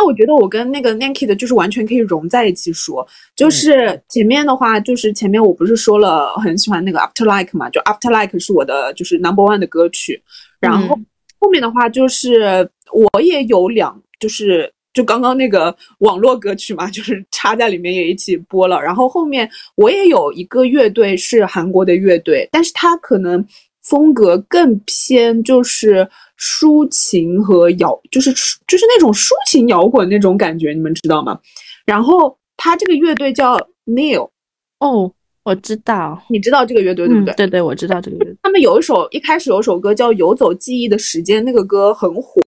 [0.00, 3.06] 那我觉得我跟那个 Nanky 的就是完全可以融在一起说。
[3.36, 10.22] 就是前面的话，就是前面我不是说了很喜欢那个 After Like 嘛，就 After Like 是我的就是 Number One 的歌曲。
[10.58, 11.06] 然后嗯
[11.38, 12.66] 后面的话就是
[13.12, 18.80] 我也有两，就是就刚刚那个网络歌曲嘛，就是插在里面也一起播了。
[18.80, 23.44] 然后后面我也有一个乐队是韩国的乐队，但是它可能
[23.82, 26.08] 风格更偏就是
[26.40, 28.32] 抒情和摇，就是
[28.66, 31.38] 就是那种抒情摇滚那种感觉，你们知道吗？
[31.84, 34.30] 然后他这个乐队叫 Neil，
[34.78, 35.12] 哦，
[35.44, 37.34] 我知道，你知道这个乐队对不对？
[37.34, 38.34] 嗯对对，我知道这个乐队。
[38.42, 42.40] 他们有一首一开始有首歌叫《游走记忆的时间》，那个歌很火。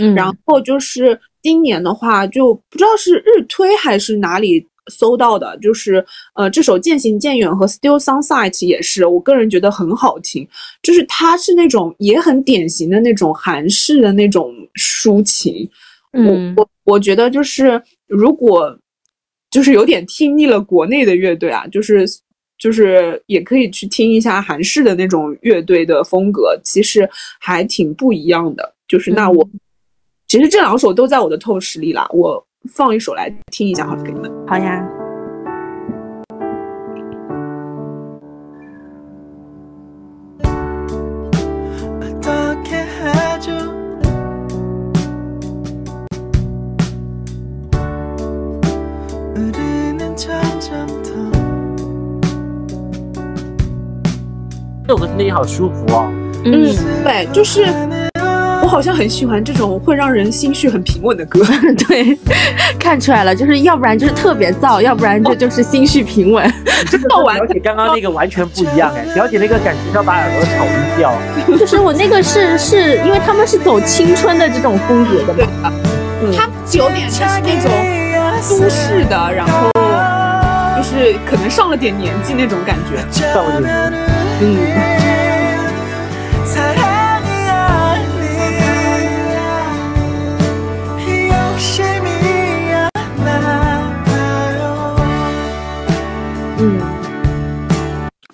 [0.00, 6.04] 嗯，然后就是今年的话，就不知道是日推还是哪里搜到的，就是
[6.34, 10.48] 呃这首《渐行渐远》和《Still Sunset》也是，我个人觉得很好听。
[10.82, 15.68] 就是它是那种也很典型的那种韩式的那种抒情。
[16.14, 18.76] 嗯我我我觉得就是如果
[19.50, 22.06] 就是有点听腻了国内的乐队啊，就是
[22.58, 27.08] 就是也可以去听一下韩式的那种乐队的风格，其实
[27.40, 28.74] 还挺不一样的。
[28.86, 29.48] 就是那我、
[30.28, 34.30] 其实这两首都在我的 top 十里啦，我放一首来听一下，好了，给你们。
[34.46, 34.86] 好呀。
[54.84, 56.12] 这首歌听着也好舒服哦。
[56.44, 57.64] 嗯，对，就是。
[58.72, 61.44] 好像很喜欢这种会让人心绪很平稳的歌。
[61.86, 62.18] 对，
[62.78, 66.50] 看出来了，就是要不然就是特别燥，要不然这就是心绪平稳。
[67.06, 71.12] 到完表姐刚刚那个完全不一样哎，表姐那个感觉要把耳朵吵晕掉。
[71.58, 75.70] 就是我那个是是因为他们是走青春的这种风格的嘛。
[76.22, 77.70] 嗯、他有点就是那种
[78.58, 79.68] 都市的，然后
[80.78, 82.96] 就是可能上了点年纪那种感觉。
[83.34, 83.92] 上了点
[84.40, 84.56] 嗯，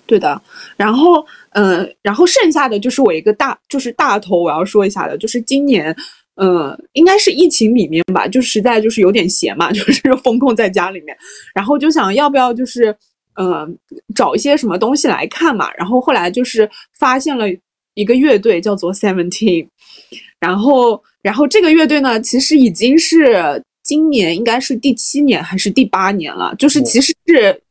[0.09, 0.41] 对的。
[0.75, 5.95] 然后，呃，然后剩下的就是我一个大，就是大头，我要说一下的，就是今年，
[6.35, 11.15] 呃，应该是疫情里面吧，就实在就是有点闲嘛， 就是封控在家里面，
[11.53, 12.95] 然后就想要不要就是
[13.35, 13.67] 呃
[14.15, 17.45] 找一些什么东西来看嘛，然后后来就是发现了
[17.93, 19.67] 一个乐队叫做 Seventeen，
[20.39, 27.61] 然后然后这个乐队呢，其实已经是今年应该是第七年还是第八年了，就是其实是。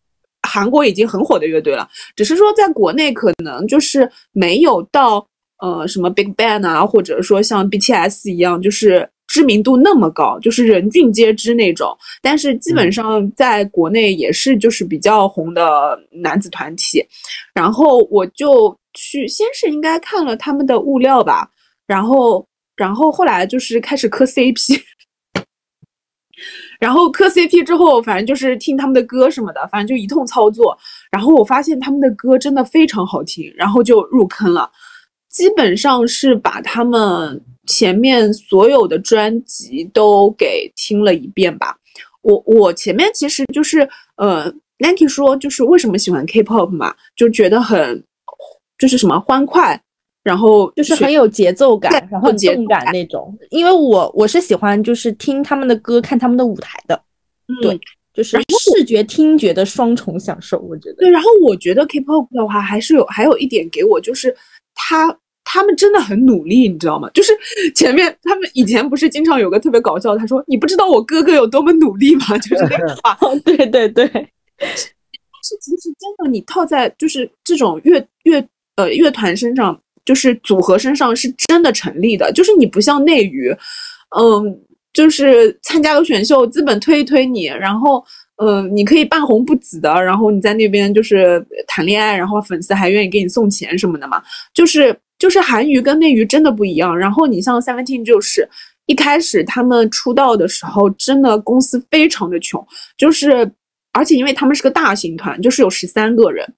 [0.49, 1.87] 韩国已经很火的乐队了，
[2.17, 5.25] 只是说在国内可能就是没有到
[5.61, 11.95] 呃什么 Big Bang 啊，或者说像 BTS 一样，就是知名度那么高，就是人尽皆知那种。
[12.23, 17.05] 但是基本上在国内也是就是比较红的男子团体。
[17.55, 21.51] 然后我就去，先是应该看了他们的物料吧，
[21.87, 24.81] 然后然后后来就是开始磕 CP。
[26.79, 30.77] 然后磕 CP 之后，反正就是听他们的歌什么的，反正就一通操作。
[31.11, 34.71] 然后我发现他们的歌真的非常好听，然后就入坑了。
[35.29, 41.77] 基本上是把他们前面所有的专辑都给听了一遍吧。
[42.23, 48.03] 我我前面其实就是呃，Nanki 说就是为什么喜欢 K-pop 嘛，就觉得很
[48.79, 49.81] 就是什么欢快。
[50.29, 53.35] 然后就是很有节奏感，然后节动感那种。
[53.49, 57.03] 因为我我是喜欢就是听他们的歌，看他们的舞台的，
[57.63, 57.81] 对，
[58.13, 60.59] 就是视觉听觉的双重享受。
[60.59, 61.11] 我觉得对。
[61.11, 64.37] 然后我觉得 K-pop 的话，还是有还有一点给我，就是
[64.75, 67.09] 他他们真的很努力，你知道吗？
[67.15, 67.33] 就是
[67.75, 72.37] 前面他们以前不是经常有个特别搞笑，他说你不知道我哥哥有多么努力吗？
[72.37, 73.19] 就 是那个话。
[73.47, 74.05] 对对对。
[75.43, 79.81] 是其实真的，你套在就是这种乐乐呃乐团身上。
[80.09, 83.55] 就是组合身上是真的成立的，就是你不像内娱，
[84.19, 84.59] 嗯，
[84.95, 88.03] 就是参加个选秀，资本推一推你，然后，
[88.43, 94.23] 嗯，你可以半红不紫的，然后你在那边就是谈恋爱，然后粉丝还愿意给你送钱什么的嘛，
[94.55, 96.97] 就是就是韩娱跟内娱真的不一样。
[96.97, 98.49] 然后你像 Seventeen，就是
[98.87, 103.53] 一开始他们出道的时候，真的公司非常的穷，就是
[103.93, 106.51] 而且因为他们是个大型团，就是有十三个人。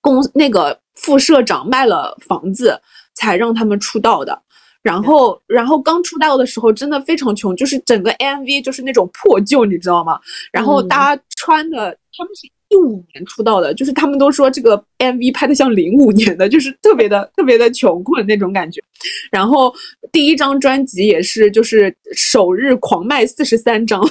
[0.00, 2.80] 公那个副社长卖了房子
[3.14, 4.42] 才让他们出道的，
[4.82, 10.20] 然后然后刚出道的时候真的非常穷，就是整个 MV 就是那种破旧，你知道吗？
[10.52, 18.82] 然后大家穿的，他们是一五年出道的，就是他们都说这个 MV 拍的像零五年的，就是特别的特别的穷困那种感觉。
[19.30, 19.74] 然后
[20.10, 24.02] 第一张专辑也是就是首日狂卖四十三张。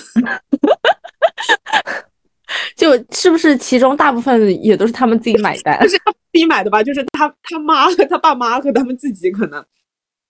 [2.76, 6.82] 就是不是其中大部分也都是他们自己买单，就是他自己买的吧？
[6.84, 9.64] 就是他他妈和他爸妈和他们自己可能。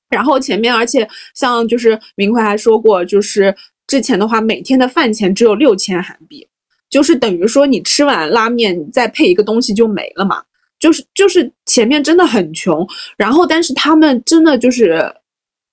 [0.10, 3.56] 然后前面，而且像就是明奎还说过，就是
[3.88, 6.48] 之前的话，每天的饭钱只有六千韩币，
[6.90, 10.44] 就是等于说你吃碗拉面再配一个东西就没了嘛。
[10.80, 12.88] 就是就是前面真的很穷，
[13.18, 15.14] 然后但是他们真的就是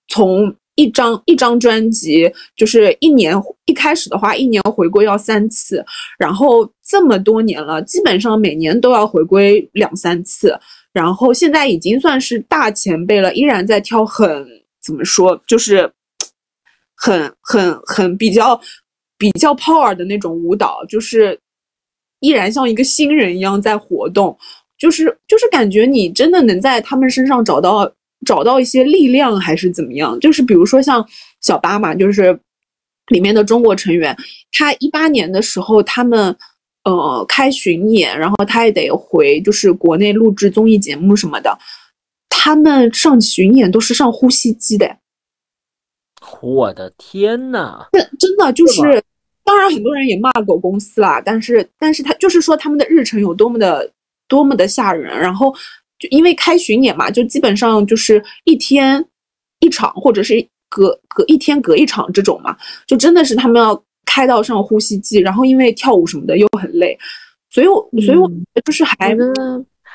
[0.09, 0.55] 从。
[0.77, 3.35] 一张一张专辑就是一年，
[3.67, 5.85] 一开始的话一年回归要三次，
[6.19, 10.59] 然后这么多年了，基本上每年都要回归两三次，
[10.93, 14.47] 然后现在已经算是大前辈了，依然在跳很
[14.83, 15.91] 怎么说，就是
[16.97, 18.59] 很很很比较
[19.19, 21.39] 比较 power 的那种舞蹈，就是
[22.21, 24.39] 依然像一个新人一样在活动，
[24.79, 27.93] 就是就是感觉你真的能在他们身上找到。
[28.27, 30.19] 找到一些力量还是怎么样？
[30.21, 31.07] 就是比如说像
[31.41, 32.39] 小八嘛，就是
[33.07, 34.15] 里面的中国成员，
[34.53, 36.37] 他一八年的时候他们
[36.85, 41.59] 呃开巡演，然后他也得回就是国内录制综艺节目什么的，
[42.29, 44.99] 他们上巡演都是上呼吸机的。
[46.43, 47.89] 我的天呐！
[47.93, 49.03] 这真的就是，
[49.43, 53.91] 当然很多人也骂狗公司啦，但是但是他就是说他们的日程有多么的
[54.29, 55.55] 多么的吓人，然后。
[56.01, 59.05] 就因为开巡演嘛，就基本上就是一天
[59.61, 62.57] 一场，或者是隔隔一天隔一场这种嘛，
[62.87, 66.99] 就真的是他们要开到上呼吸机，然后因为跳舞什么的又很累，
[67.51, 68.29] 所以我所以我
[68.65, 69.15] 就是还。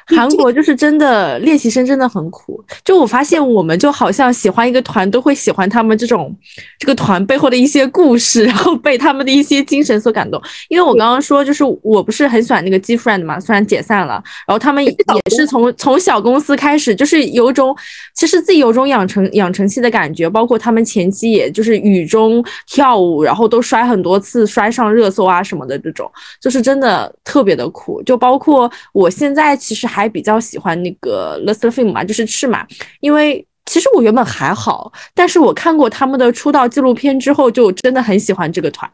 [0.16, 6.36] 韩国就是真的练习生真的很苦，就我发现我们就好像喜欢一个团都会喜欢他们这种
[6.78, 10.40] 这个团背后的一些故事，然后被他们的一些精神所感动。
[10.70, 14.96] 因为我刚刚说就是我不是很喜欢那个 G Friend 嘛，虽然解散了，然后他们也
[15.36, 17.76] 是从从小公司开始，就是有种
[18.14, 28.04] 其实自己有种养成养成系的感觉，包括他们前期也就是雨中跳舞，然后都摔很多次，摔上热搜啊什么的这种，就是真的特别的苦。
[28.04, 29.88] 就包括我现在其实。
[29.95, 32.68] 还比较喜欢那个 l e s t e r Film 嘛，就是赤马，
[33.00, 38.90] 因为其实我原本还好，但是我看过他们的出道纪录片之后，就真的很喜欢这个团。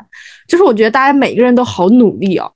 [0.47, 2.53] 就是我觉得大家每个人都好努力哦，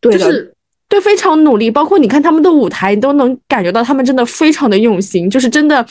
[0.00, 0.54] 对是
[0.88, 1.70] 对，非常努力。
[1.70, 5.84] 包括你看他们的舞台，你都能感觉到他们真的非常的用心，就是真的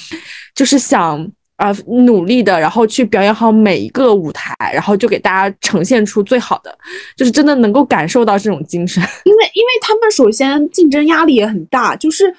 [0.55, 6.77] 就是想呃努力的，然后去表演好每一个舞台，然后就给大家呈现出最好的，
[7.15, 9.01] 就是真的能够感受到这种精神。
[9.25, 12.33] 因为因为他们首先竞争压力也很大，就是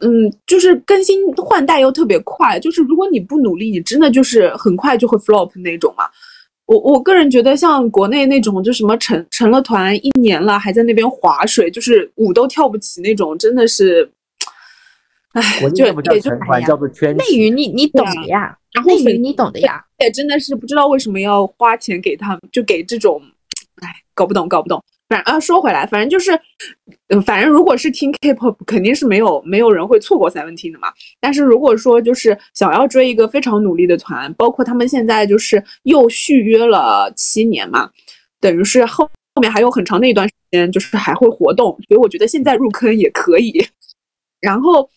[0.00, 6.04] 嗯，就是更新换代又特别快，就是如果你不努力，你真的就是很快就会 flop 那种嘛。
[6.66, 14.10] 我我个人觉得，像国内那种，就什么成成了团一年了，还在那边划水，就是舞都跳不起那种，真的是，
[15.60, 17.24] 国内不叫也就成团，叫做圈内。
[17.34, 19.84] 娱你你懂的呀，然后内娱你懂的呀。
[19.98, 23.20] 也真的是不知道为什么要花钱给他们，就给这种，
[23.82, 24.82] 哎，搞不懂，搞不懂。
[25.06, 26.32] 反正啊，说回来，反正就是，
[27.08, 30.88] 呃，反正如果是听 K-pop，肯定是没有没有人会错过 Seventeen 的嘛。
[31.20, 37.90] 但是如果说就是想要追一个非常努力的团，包括他们现在就是又续约了七年嘛，
[38.40, 39.04] 等于是后
[39.34, 43.62] 后面还有很长的一段时间，就是还会活动，所以我觉得现在入坑也可以。
[44.40, 44.88] 然后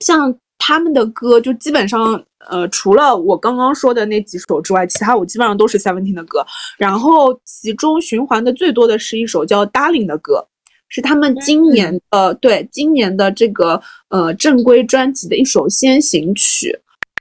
[0.00, 6.44] 像他们的歌，就基本上呃，除了我刚刚说的那几首之外，其他我基本上都是 Seventeen 的歌。
[6.78, 10.46] 然后其中循环的最多的是一首叫《Darling》的歌，
[10.88, 16.78] 是他们今年的、对今年的这个呃正规专辑的一首先行曲，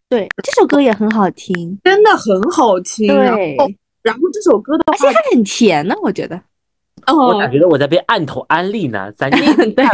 [0.10, 3.07] 对，这首歌也很好听，真的很好听。
[3.07, 3.69] 然对，后
[4.01, 6.41] 然后这首歌的话，而且还很甜呢，我觉得。
[7.10, 9.11] 嗯我咋，觉得我在被按头安利呢？
[9.18, 9.38] 咱就
[9.72, 9.86] 对，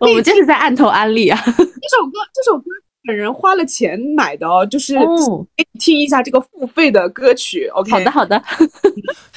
[0.00, 1.38] 我们就是在按头安利啊。
[1.44, 2.64] 这首歌这首歌
[3.06, 7.66] 本人花了钱买的哦，就是哦给你听一下这个付费的歌曲。
[7.68, 8.42] OK，好的，好的。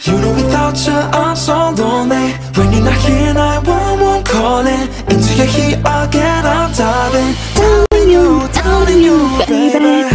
[0.05, 5.47] You know without you I'm so lonely When you're not here 911 calling Into your
[5.47, 10.09] heat again I'm diving Telling you, telling you baby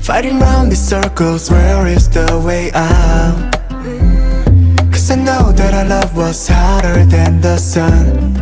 [0.00, 3.34] Fighting round these circles Where is the way out
[5.14, 8.34] Cause I know that our love was hotter than the sun.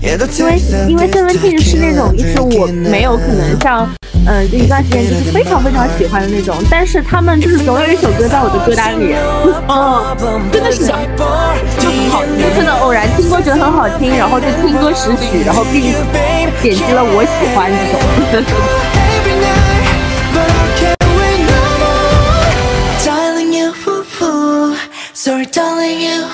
[0.00, 0.56] Yeah, the 因为
[0.88, 3.88] 因为 this Seventeen 是那种，就是我没有可能像，
[4.24, 9.16] 嗯、这一段时间就是非常非常喜欢的那种，但是他们就是总有一首歌在我的歌单里，
[9.68, 10.14] 嗯，
[10.52, 10.94] 真的是的
[11.80, 15.92] 就很好听，真的偶然听过觉得很好听，然后就听歌识曲，然后并
[16.62, 17.68] 点击了我喜欢
[18.30, 18.46] 这种。
[25.25, 26.27] ooh, sorry, darling, you.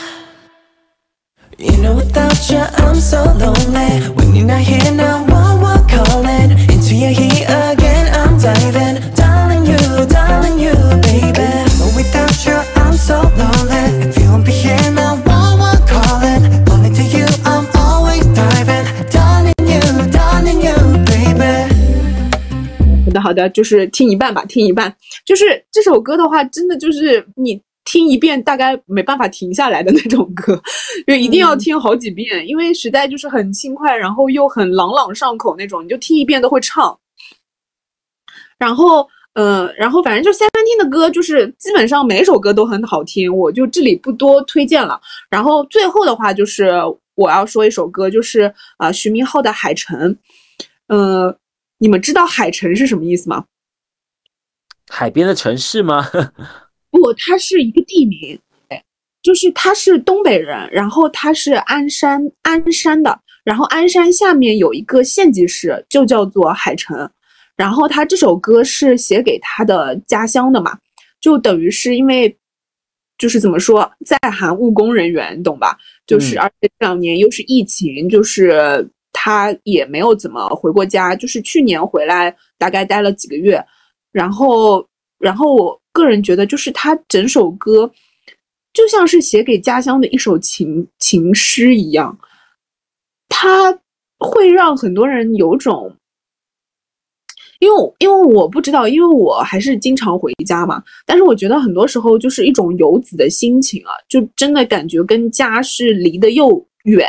[1.57, 4.01] You know, without you, I'm so lonely.
[4.15, 8.13] When you're not here now, one one calling into your heat again.
[8.13, 11.49] I'm diving, darling, you, darling, you, baby.
[11.79, 14.07] But without you, I'm so lonely.
[14.07, 18.85] If you won't be here now, one one calling, only to you, I'm always diving,
[19.09, 19.81] darling, you,
[20.11, 21.73] darling, you, baby.
[23.05, 24.95] 好的，好的，就是听一半吧，听一半。
[25.25, 30.60] 就是这首歌的话，真的就是你 听一遍，大概没办法停下来的那种歌，
[31.06, 36.98] 就一定要听好几遍，因为实在就是很轻快，然后又很朗朗上口那种，你就听一遍都会唱。
[38.56, 45.00] 然后，呃，然后反正就 Seventeen 的歌，就是基本上每一首歌都很好听，我就这里不多推荐了。
[45.28, 46.70] 然后最后的话，就是
[47.16, 48.42] 我要说一首歌，就是
[48.76, 50.14] 啊、呃徐明浩的《海城》，
[50.86, 51.36] 呃，
[51.78, 53.44] 你们知道海城是什么意思吗？
[54.88, 56.08] 海边的城市吗？
[56.92, 58.38] 不，他是一个地名，
[58.68, 58.80] 哎，
[59.22, 67.10] 就是他是东北人，然后他是鞍山鞍山的，然后鞍山下面有一个县级市，就叫做海城。
[67.56, 70.78] 然后他这首歌是写给他的家乡的嘛，
[71.20, 72.34] 就等于是因为，
[73.18, 75.76] 就是怎么说，在韩务工人员，你懂吧？
[76.06, 83.62] 就是嗯而且这两年又是疫情，就是他也没有怎么回过家，就是去年回来大概待了几个月，
[84.12, 84.86] 然后，
[85.18, 87.90] 然后我个人觉得，就是他整首歌
[88.72, 92.18] 就像是写给家乡的一首情情诗一样，
[93.28, 93.78] 它
[94.18, 95.94] 会让很多人有种，
[97.58, 107.06] 因为因为我不知道，因为我还是经常回家嘛，但是我觉得很多时候就是一种游子的心情啊，就真的感觉跟家是离得又远，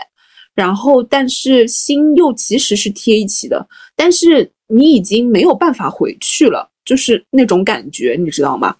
[0.54, 3.66] 然后但是心又其实是贴一起的，
[3.96, 8.76] 但是你已经没有办法回去了，就是那种感觉，你知道吗？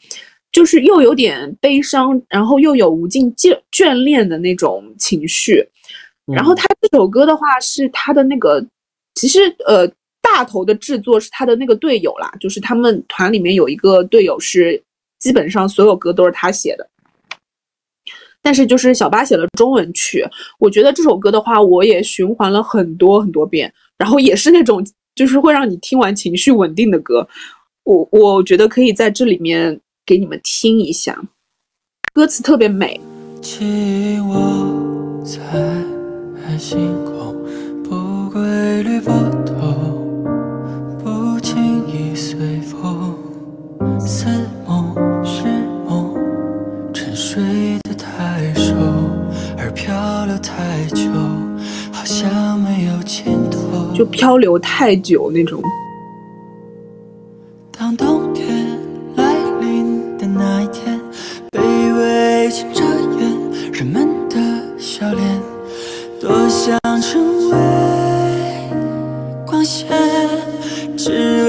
[0.52, 5.68] 就是又有点悲伤，然后又有无尽眷眷恋的那种情绪。
[6.26, 8.66] 然后他这首歌的话，是他的那个，
[9.16, 9.88] 其实呃，
[10.22, 14.82] 大头的制作是他的那个队友啦，就是他们团里面有一个队友是
[15.20, 16.88] 基本上所有歌都是他写的。
[18.42, 20.24] 但是就是小八写了中文曲，
[20.60, 24.86] 我觉得这首歌的话，我也循环了很多很多遍，然后也是那种
[25.16, 27.28] 就是会让你听完情绪稳定的歌，
[27.86, 31.22] 我我觉得可以在这里面给你们听一下，
[32.14, 33.00] 歌词特别美。
[33.42, 35.42] 记忆我在
[36.46, 37.36] 爱星空
[37.84, 39.14] 不规律波
[39.46, 43.18] 动，不轻易随风，
[44.00, 44.28] 似
[44.66, 44.96] 梦
[45.26, 45.44] 是
[45.86, 46.16] 梦，
[46.94, 47.44] 沉睡
[47.84, 48.74] 的太熟，
[49.58, 51.12] 而漂流太久，
[51.92, 55.62] 好像没有尽头，就漂流太久那种。
[57.84, 58.80] 当冬天
[59.18, 60.98] 来临的那一天，
[61.52, 61.60] 卑
[61.94, 62.82] 微牵着
[63.20, 63.30] 眼，
[63.74, 64.38] 人们的
[64.80, 65.42] 笑脸，
[66.18, 67.58] 多想成为
[69.46, 69.86] 光线，
[70.96, 71.43] 只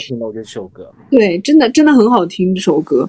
[0.00, 0.92] 听的，我觉得这首歌。
[1.10, 3.08] 对，真的真的很好听这首歌。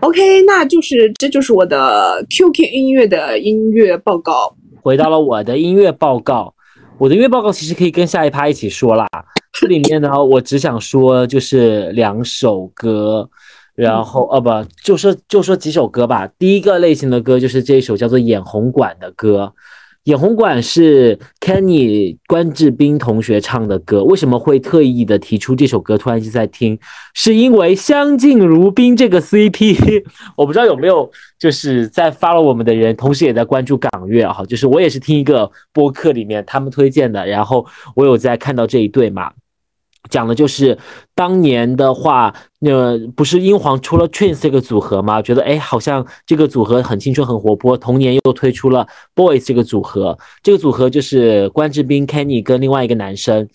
[0.00, 4.56] OK，那就是这就是我的 QQ 音乐的音乐报告。
[4.82, 6.54] 回到了我的音乐报告，
[6.96, 9.06] 我的音乐报告其实可以跟下一趴一起说啦。
[9.52, 13.28] 这里面呢，我只想说就是两首歌，
[13.74, 14.48] 然后呃不，
[14.82, 16.26] 就说就说几首歌吧。
[16.38, 19.52] 第一个类型的歌就是这一首叫做《眼红馆》的歌。
[20.10, 25.96] 眼红馆是 Kenny 关智斌同学唱的歌，为什么会特意的提出这首歌？
[25.96, 26.76] 突然就在听，
[27.14, 30.02] 是因为相敬如宾这个 CP，
[30.36, 31.08] 我不知道有没有
[31.38, 37.64] 就是在 follow 我们的人，同时也在关注港乐哈，就是我也是听一个播客里面他们推荐的，然后
[37.94, 39.30] 我有在看到这一对嘛。
[40.10, 40.76] 讲的就是
[41.14, 45.22] 当年的话，那不是英皇出了 Twins 这个组合吗？
[45.22, 47.78] 觉得哎，好像这个组合很青春、很活泼。
[47.78, 53.48] 同年又推出了 Boys 这个组合，这个组合就是关智斌、Kenny 跟另外一个男生。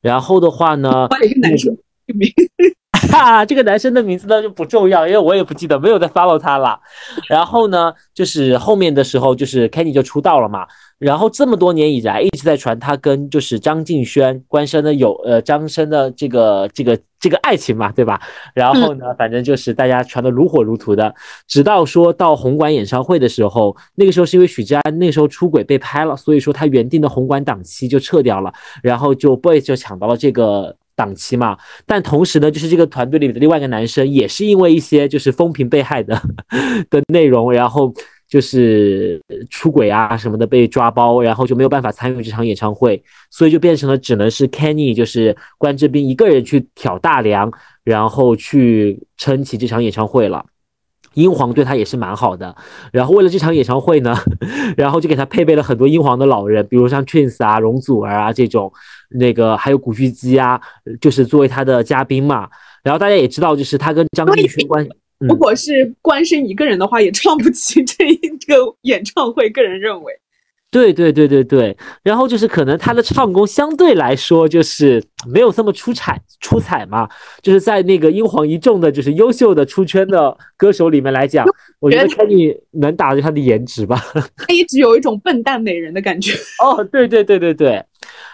[0.00, 1.76] 然后的话呢，换了一个男生
[2.92, 6.80] 名，哈，这个男生的名字呢就不重要，因为我也不记得，没有再 follow 他了。
[7.28, 10.66] 然后呢，就是后面的时候，就是 Kenny 就出道了嘛。
[10.98, 18.20] 然后这么多年以来一直在传他跟就是张敬轩、关生的有呃张生的这个这个这个爱情嘛，对吧？
[18.52, 21.14] 然后呢，反正就是大家传的如火如荼的，
[21.46, 28.52] 直到说到红馆演唱会的时候，那个时候是因为许志安那时候出轨被拍了，所以说他原定的红馆档期就撤掉了，
[28.82, 30.76] 然后就 Boys 就抢到了这个。
[30.98, 31.56] 档期嘛，
[31.86, 36.20] 但同时呢，就是这个团队里的另外一个男生，也是因为一些就是风评被害的
[36.90, 37.94] 的内容，然后
[38.28, 43.00] 就是出轨啊什么的被抓包，然后就没有办法参与这场演唱会，
[43.30, 47.52] 所以就变成了只能是 Kenny 就是关智斌一个人去挑大梁，
[47.84, 50.44] 然后去撑起这场演唱会了。
[51.18, 52.54] 英皇对他也是蛮好的，
[52.92, 54.16] 然后为了这场演唱会呢，
[54.76, 58.72] 然后就给他配备了很多英皇的老人，比如像 Twins 啊、容祖儿啊这种，
[59.10, 60.60] 那个还有古巨基啊，
[61.00, 62.48] 就是作为他的嘉宾嘛。
[62.84, 64.86] 然后大家也知道，就是他跟张敬轩关，
[65.18, 68.16] 如果是关身一个人的话，也唱不起这一
[68.46, 69.50] 个演唱会。
[69.50, 70.12] 个人认为，
[70.70, 77.08] 对对对对对，然后就是可能他的唱功相对来说就是没有这么出彩出彩嘛，
[77.40, 81.46] 就是在那个英皇一众的就是优秀的出圈的歌手里面来讲，
[81.80, 83.98] 我觉得 Kenny 能打着他的颜值吧。
[84.36, 86.32] 他一直有一种笨蛋美人的感觉。
[86.62, 87.84] 哦，对对对对对。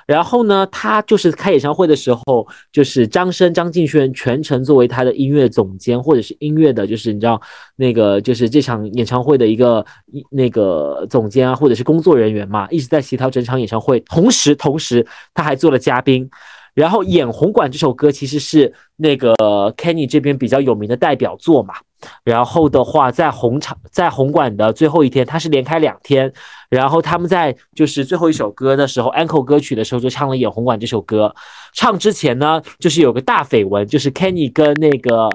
[0.06, 7.40] 然后呢，他就是开演唱会的时候，就是张生、张敬轩全程作为他的音乐总监，或者是音乐的，就是你知道
[7.77, 9.85] 那个，就是这场演唱会的一个
[10.31, 14.01] 那个总监啊，或者是工作人员嘛，一直在协调整场演唱会。
[14.01, 16.28] 同时，同时他还做了嘉宾。
[16.74, 19.32] 然后《眼红馆》这首歌其实是那个
[19.77, 21.74] Kenny 这边比较有名的代表作嘛。
[22.25, 26.33] 然后的话，在红场在红馆的最后一天，他是连开两天。
[26.71, 31.35] 然后他们在就是最后一首歌的时候，encore 歌曲的时候就唱了《眼红馆》这首歌。
[31.73, 35.29] 唱之前呢，就是有个大绯闻，就是 Kenny 跟那个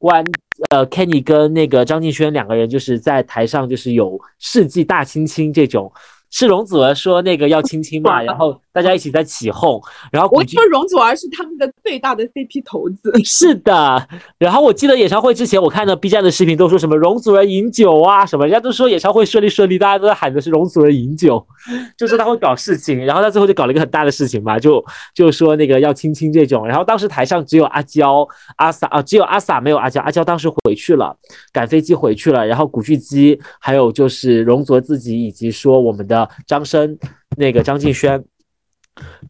[0.00, 0.24] 关
[0.70, 5.90] 呃 Kenny 跟那个张敬轩两个人就是在台上就是有世纪大亲亲这种。
[6.34, 9.80] 是容祖儿说那个要亲亲嘛， 然后大家一起在起哄，
[10.10, 13.12] 然后我说容祖儿是他们的最大的 CP 头子。
[13.24, 14.08] 是的，
[14.38, 21.46] 然后我记得演唱会之前，我看到 B 站的视频都说什么容祖儿饮酒啊什么，人家都说演唱会顺利顺利，大家都在喊的是容祖儿饮酒，
[21.98, 24.84] 就说他会搞事情，然后他最后就搞了一个很大的事情嘛，就
[25.14, 28.26] 就说那个要亲亲这种，然后当时台上只有阿娇、
[28.56, 31.14] 阿 sa 啊，只有阿 sa 没有阿娇，阿娇当时回去了，
[31.52, 36.22] 赶飞机回去了，然后古巨基还有就是容祖儿自己以及说我们的。
[36.46, 36.98] 张生，
[37.36, 38.22] 那个张敬轩，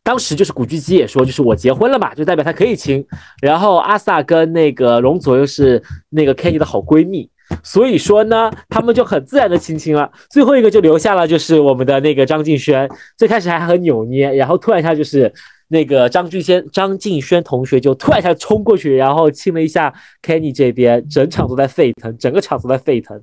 [0.02, 3.06] 当时就是古巨基也说，就是我结婚了嘛，就代表他可以亲。
[3.40, 7.30] 然后阿 sa 跟那个容祖又是那个 Kenny 的好闺蜜，
[7.62, 10.10] 所以说呢，他们就很自然的亲亲了。
[10.28, 15.32] 最后一个就留下了，就是我们的那个张敬轩，最开始还很扭捏，然后突然一下就是
[15.68, 23.22] 那个张敬轩张敬轩同学就突然一下冲过去，然后亲了一下 Kenny 这边，整场都在沸腾，整个场都在沸腾。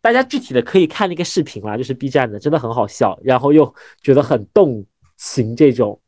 [0.00, 4.84] 大家具体的可以看那个视频啦，就是 B 站的，真的很好笑，然后又觉得很动
[5.22, 6.00] 行这种。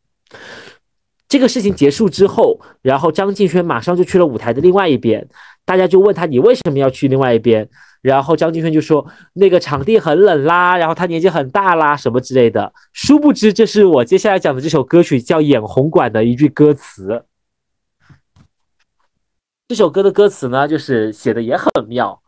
[1.29, 5.29] 这个事情结束之后，然后张敬轩马上就去了舞台的另外一边，
[5.65, 7.69] 大家就问他你为什么要去另外一边？
[8.03, 12.73] 然后张敬轩就说那个场地很冷啦，然后他年纪很大啦，什么之类的。
[12.93, 17.25] 殊不知这是我接下来讲的这首歌曲叫《眼红馆》的一句歌词。
[19.69, 22.21] 这首歌的歌词呢，就是写的也很妙。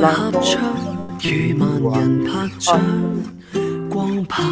[0.00, 0.62] 的來合唱，
[1.22, 2.80] 與萬人拍掌，
[3.90, 4.42] 光拍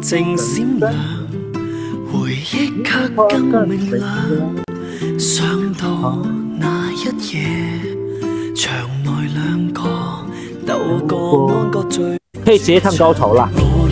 [0.00, 0.92] 正閃亮，
[2.12, 4.04] 回憶卻更明亮。
[5.18, 6.22] 想到
[6.58, 7.44] 那一夜，
[8.54, 8.72] 場
[9.02, 9.80] 內兩個
[10.64, 11.16] 鬥個
[11.52, 12.16] 安個最。
[12.44, 13.48] 可以直接唱高潮啦。
[13.56, 13.90] 我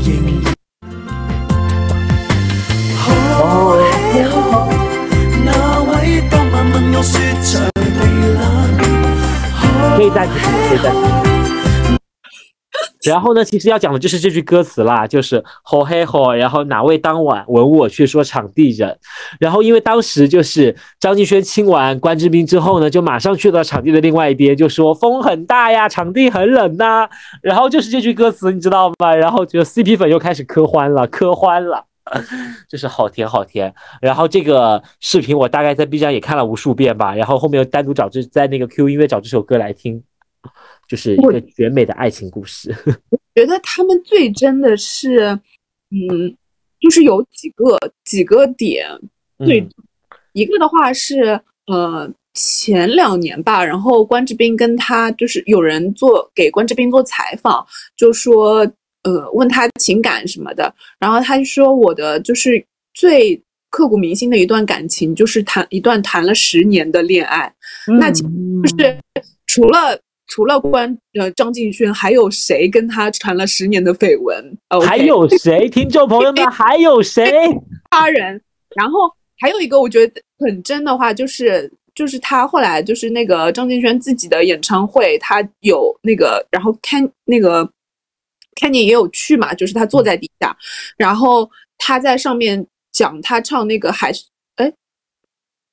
[9.95, 10.35] 可以暂停，
[10.69, 11.03] 可以暂停。
[13.05, 18.97] 然后呢，其实要讲的就是这句歌词啦，就是好嘿好，然后哪位当晚吻我却说场地冷，
[19.41, 27.09] 然后因为当时就是张敬轩亲完关之斌之后呢，就马上去到场地的另外一边，就说风很大呀，场地很冷呐，
[27.43, 29.15] 然后就是这句歌词，你知道吗？
[29.15, 31.85] 然后就 CP 粉又开始磕欢了，磕欢了，
[32.69, 33.75] 就是好甜好甜。
[34.01, 40.03] 然后这个视频我大概在 B 站也看了无数遍吧，然后后面又单独找这在那个 Q 音乐找这首歌来听。
[40.89, 42.75] 就是一个绝美的爱情故事。
[43.11, 45.27] 我觉得他们最真的是，
[45.91, 46.37] 嗯，
[46.81, 48.87] 就是有几个几个点。
[49.47, 49.71] 最、嗯、
[50.33, 57.65] 一个的话是，呃，前两年吧，然后关之斌跟他就是有人做给关之斌做采访，
[57.97, 58.67] 就說，
[59.03, 62.65] 呃，问他情感什么的，然后他就说我的就是
[62.95, 67.53] 最刻骨铭心的一段感情，就是谈一段谈了十年的恋爱。
[67.89, 68.99] 嗯、那其實就是
[69.47, 69.99] 除了。
[70.29, 74.87] 除了关呃张敬轩，还有谁跟他传了十年的绯闻？Okay?
[74.87, 75.69] 還有谁？
[75.69, 77.31] 听众朋友们， 还有谁？
[77.91, 78.41] 他人。
[78.75, 79.01] 然后
[79.39, 87.39] 还有一个我觉得很真的话，就是就是他后来就是那个张敬轩自己的演唱会，他有那个，然后 Ken 那
[88.61, 90.57] 個 Kenny 也有去嘛，就是他坐在底下，
[90.97, 94.25] 然后他在上面讲他唱那个还是
[94.57, 94.73] 哎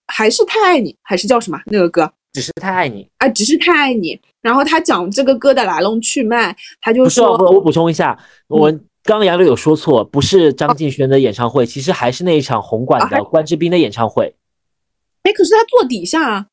[0.07, 2.11] 还是太爱你，还是叫什么那个歌？
[2.34, 4.19] 只是太爱你啊，只是太爱你。
[4.41, 8.72] 然后他讲这个歌的来龙去脉，他就说：“不，我补充一下，我
[9.03, 14.35] 刚刚杨柳有说错，不是张敬轩的演唱会，其实还是那一场红馆的关之斌的演唱会。
[15.23, 16.45] 哎，可是他坐底下啊。”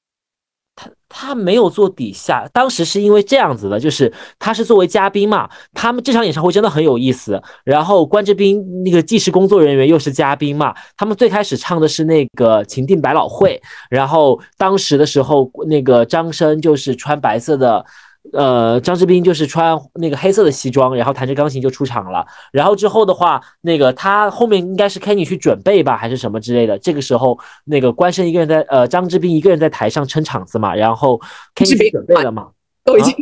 [0.77, 7.43] 他他没有做底下，当时是因为这样子的，就是他是作为嘉宾嘛，他们这场演唱会真的很有意思。
[7.65, 17.85] 然后关之斌那个既是工作人员又是嘉宾嘛，他们最开始唱的是那个《情定百老汇》，然后当时的时候，那个张生就是穿白色的。
[18.33, 22.27] 呃，张志斌就是穿那个黑色的西装，然后弹着钢琴就出场了。
[22.53, 26.79] 然后之后的话，那个他后面应该是 Kenny 去准备吧，还是什么之类的。
[26.79, 30.75] 这个时候，那个关胜一个人在，呃，张志斌一个人在台上撑场子嘛。
[30.75, 31.21] 然后
[31.55, 32.49] Kenny 去準備了嘛，
[32.85, 33.17] 都已经、啊、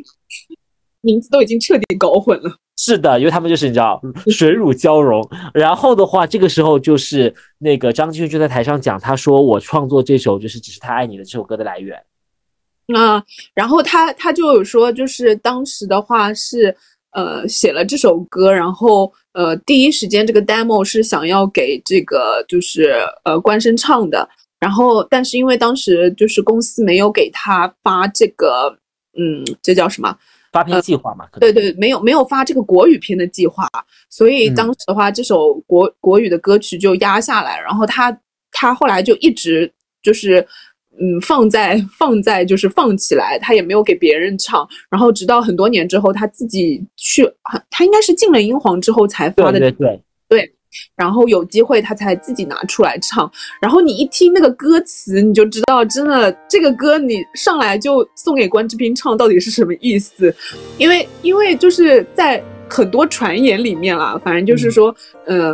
[1.00, 2.50] 名字都已经彻底搞混了。
[2.76, 5.24] 是的，因为他们就是你知道水乳交融。
[5.52, 12.02] 然后的话，这个时候就是那个张敬軒就在台上讲，他说我创作这首就是只是太爱你的这首歌的来源。
[12.92, 13.24] 啊，
[13.54, 16.76] 然后他他就有说，就是当时的话是，
[17.12, 22.94] 呃，写了这首歌，然后呃，第一时间这个 demo 是想要给这个就是
[23.24, 24.28] 呃关声唱的，
[24.60, 28.68] 然后但是因为当时就是公司没有给他发这个，
[29.18, 30.14] 嗯，这叫什么
[30.52, 31.26] 发片计划嘛？
[31.32, 33.66] 呃、對對，沒有没有发这个国语片的计划，
[34.10, 38.14] 所以当时的话这首国国语的歌曲就压下来，然后他
[38.52, 40.46] 他后来就一直就是。
[41.00, 47.28] 嗯，放在放在就是放起来，他也没有给别人唱，然后直到很多年之后，他自己去，
[47.68, 50.52] 他应该是进了英皇之后才发的，對對對，對，
[50.94, 53.28] 然后有机会他才自己拿出来唱，
[53.60, 60.32] 然后你一听那个歌词，你就知道真的这个歌你上来就送给关之斌唱到底是什么意思，
[60.78, 62.40] 因为因为就是在
[62.70, 64.94] 很多传言里面啦，反正就是说，
[65.26, 65.52] 嗯，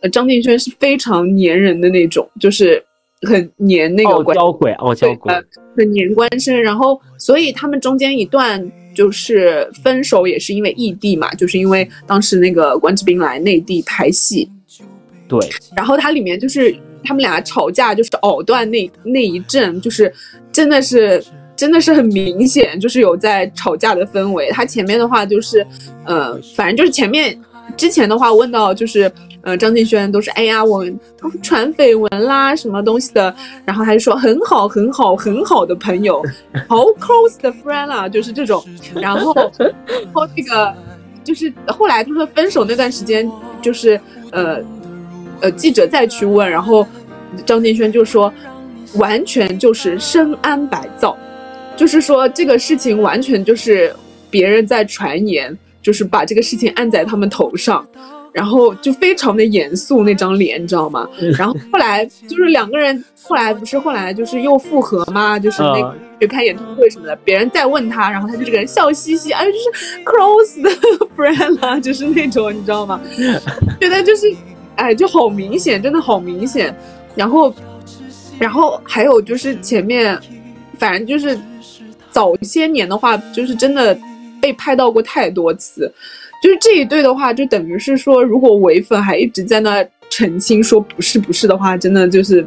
[0.00, 2.84] 呃，张敬轩是非常粘人的那种，就是。
[3.28, 5.32] 很黏那个傲嬌鬼，傲娇鬼，
[5.76, 14.50] 很黏關聲，然后所以他们中间一段就是分手，也是因为异地嘛，就是因为当时那个关之斌来内地拍戏。
[15.28, 15.38] 对，
[15.76, 16.74] 然后它里面就是
[17.04, 20.12] 他们俩吵架，就是藕断那那一阵，就是
[20.52, 21.22] 真的是。
[21.56, 24.48] 真的是很明显，就是有在吵架的氛围。
[24.50, 25.66] 他前面的话就是，
[26.06, 27.38] 呃，反正就是前面
[27.76, 30.84] 之前的话问到就是，呃，张敬轩都是哎呀我
[31.42, 33.34] 传绯闻啦什么东西的，
[33.64, 36.22] 然后还是说很好很好很好的朋友，
[36.68, 38.64] 好 close 的 friend 啦，就是这种。
[38.94, 40.74] 然后然后这个
[41.24, 43.30] 就是后来他们分手那段时间，
[43.62, 44.00] 就是
[44.32, 44.58] 呃
[45.40, 46.86] 呃记者再去问，然后
[47.44, 48.32] 张敬轩就说。
[48.94, 51.16] 完全就是深谙百造，
[51.76, 53.94] 就是说这个事情完全就是
[54.28, 57.86] 别人在传言，就是把这个事情按在他们头上，
[58.32, 61.08] 然后就非常的严肃那张脸，你知道吗？
[61.36, 70.70] 然后后来就是两个人，后来不是后来就是又复合嘛，就是那个就开演唱会什么的，别人再问他，然后他就这个人笑嘻嘻，哎，就是 close 的
[71.16, 73.00] friend 啦，就是那种你知道吗？
[73.80, 74.34] 觉得就是
[74.76, 76.74] 哎，就好明显，真的好明显，
[77.14, 77.54] 然后。
[78.38, 80.18] 然后还有就是前面，
[80.78, 81.38] 反正就是
[82.10, 83.94] 早些年的话，就是真的
[84.40, 85.92] 被拍到过太多次。
[86.42, 92.46] 就是这一对的话，就等于是说，如果唯粉还一直在那澄清说不是不是的话，真的就是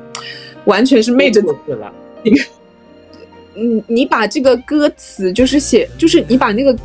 [0.65, 1.93] 完全是昧着过去了。
[3.55, 6.75] 你，你把这个歌词就是写，就是你把那个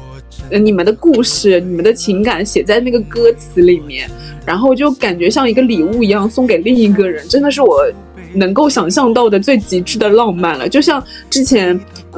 [0.51, 4.09] 呃你们的故事、你们的情感写在那个歌词里面，
[4.44, 7.90] 然后就感觉像一个礼物一样送给另一个人，真的是我。
[8.35, 11.74] 能够想象到的最极致的浪漫了，就像之前，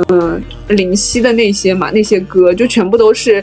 [0.09, 3.43] 嗯、呃，林夕的那些嘛，那些歌就全部都是，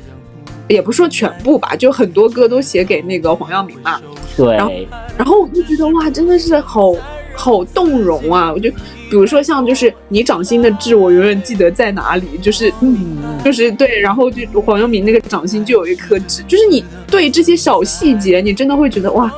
[0.68, 3.99] 也不说全部吧，就很多歌都写给那个黄耀明嘛。
[4.35, 4.56] 对。
[4.56, 4.72] 然后，
[5.18, 6.94] 然后我就觉得哇，真的是好
[7.35, 8.52] 好动容啊！
[8.52, 8.69] 我就
[9.10, 19.31] 比如说像就是你掌心的痣，我永远记得在哪里，就是嗯，就是对，然后就黄耀明那个掌心就有一颗痣，就是你对这些小细节，你真的会觉得哇。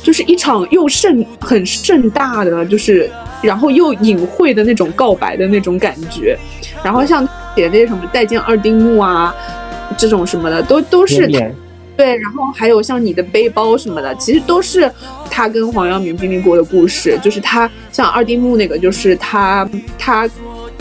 [0.00, 3.10] 就是一场又盛很盛大的，就是
[3.42, 6.38] 然后又隐晦的那种告白的那种感觉，
[6.82, 7.22] 然后像
[7.54, 9.34] 写那些什么再见二丁目啊，
[9.96, 11.26] 这种什么的，都都是
[11.96, 14.88] 对，然后还有像你的背包什么的，其实都是
[15.28, 17.18] 他跟黄耀明经历过的故事。
[17.20, 20.30] 就是他像二丁目那个，就是他他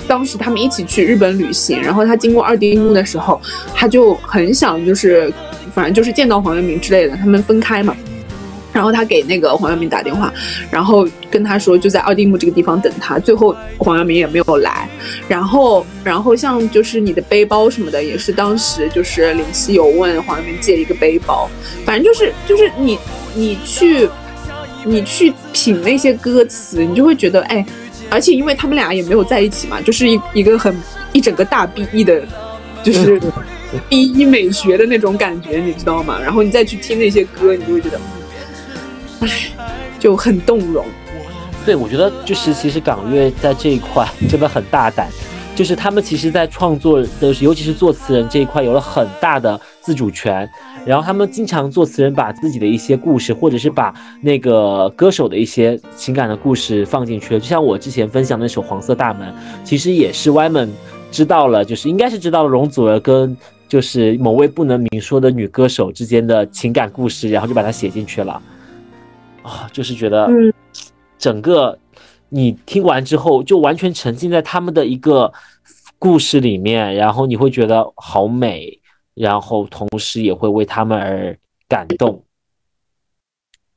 [0.07, 3.41] 当时他们一起去日本旅行，然后他经过二丁目的时候，
[3.73, 5.33] 他就很想就是
[5.73, 7.95] 反正就是见到黄耀明之类的，他们分开嘛。
[8.77, 10.31] 然后他给那个黄耀明打电话，
[10.69, 13.17] 然后跟他说就在二丁目这个地方等他。
[13.17, 14.87] 最后黄耀明也没有来。
[15.27, 21.49] 然后，然后像就是你的背包什么的，也是当时就是林夕有问黄耀明借一个背包。
[21.83, 22.99] 反正就是就是你
[23.33, 24.07] 你去
[24.85, 27.65] 你去品那些歌词，你就会觉得哎，
[28.11, 30.79] 而且因为他们俩也没有在一起嘛，就是一一个很
[31.13, 32.21] 一整个大 B E 的，
[32.83, 33.19] 就是。
[33.89, 36.17] 第一美学的那种感觉，你知道吗？
[36.23, 37.99] 然后你再去听那些歌，你就会觉得。
[39.21, 39.29] 唉，
[39.99, 40.85] 就很动容。
[41.65, 45.09] 对，我觉得就是其实港乐在这一块真的很大胆，
[45.53, 50.49] 就是他们其实，在创作的，尤其是作词人这一块，有了很大的自主权。
[50.85, 57.39] 然后他们经常作词人把自己的一些故事，或者是把那个歌手的一些情感的故事放进去了。
[57.41, 59.27] 就像我之前分享那首《黄色大门》，
[59.65, 60.71] 其实也是 Y 们
[61.11, 63.35] 知道了，就是应该是知道了容祖儿跟
[63.67, 68.41] 就是某位不能明说的女歌手之间的情感故事，然后就把它写进去了。
[69.47, 70.29] 啊，就是觉得，
[71.17, 71.79] 整个
[72.27, 75.31] 你听完之后，就完全沉浸在他们的一个
[75.97, 78.81] 故事里面，然后你会觉得好美，
[79.13, 81.37] 然后同时也会为他们而
[81.69, 82.25] 感动。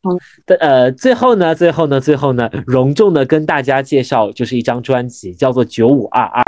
[0.03, 6.43] 嗯，的呃，最后呢，最后呢，最后呢，隆重的跟大家介绍，就是一张专辑，叫做《九五二二》，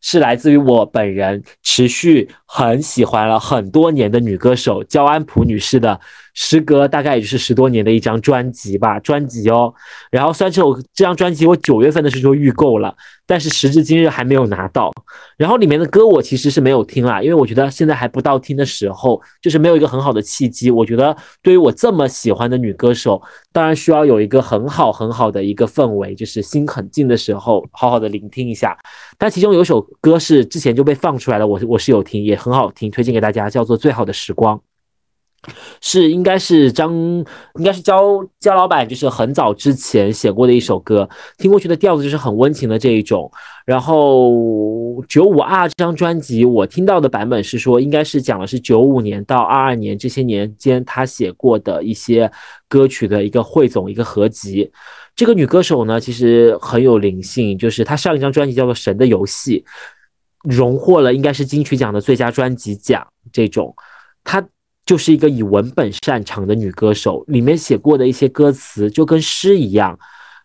[0.00, 6.00] 是来自于我本人持续很喜欢了很多年的女歌手焦安普女士的。
[6.32, 9.74] 时隔大概也就是十多年的一张专辑吧，专辑哦。
[10.12, 12.94] 然后虽然这首这张专辑我九月份的时候预购了，
[13.26, 14.92] 但是时至今日还没有拿到。
[15.36, 20.70] 然后里面的歌我其实是没有听啦，因为我觉得现在还不到听的时候，就是没有一个很好的契机。
[20.70, 23.20] 我觉得对于我这么喜欢的女歌手，
[23.52, 28.78] 当然需要有一个很好很好的一个氛围，就是心很静的时候，好好的聆听一下。
[29.18, 34.56] 但其中有首歌是之前就被放出来了，我我是有听，也很好听，推荐给大家，叫做《最好的时光》。
[35.80, 41.08] 是，应该是张，应该是焦焦老板，就是很早之前写过的一首歌，
[41.38, 43.30] 听过去的调子就是很温情的这一种。
[43.64, 52.30] 然后九五二这张专辑，我听到的版本是说，应该是讲的是九五年到二二年这些年间他写过的一些
[52.68, 54.70] 歌曲的一个汇总，一个合集。
[55.14, 59.64] 这个女歌手呢，其实很有灵性，就是她上一张专辑叫做《神的游戏》，
[60.50, 63.06] 荣获了应该是金曲奖的最佳专辑奖。
[63.32, 63.74] 这种，
[64.24, 64.46] 她。
[64.86, 69.96] 就是一个以文本擅长的女歌手，里面写过的一些歌词就跟诗一样，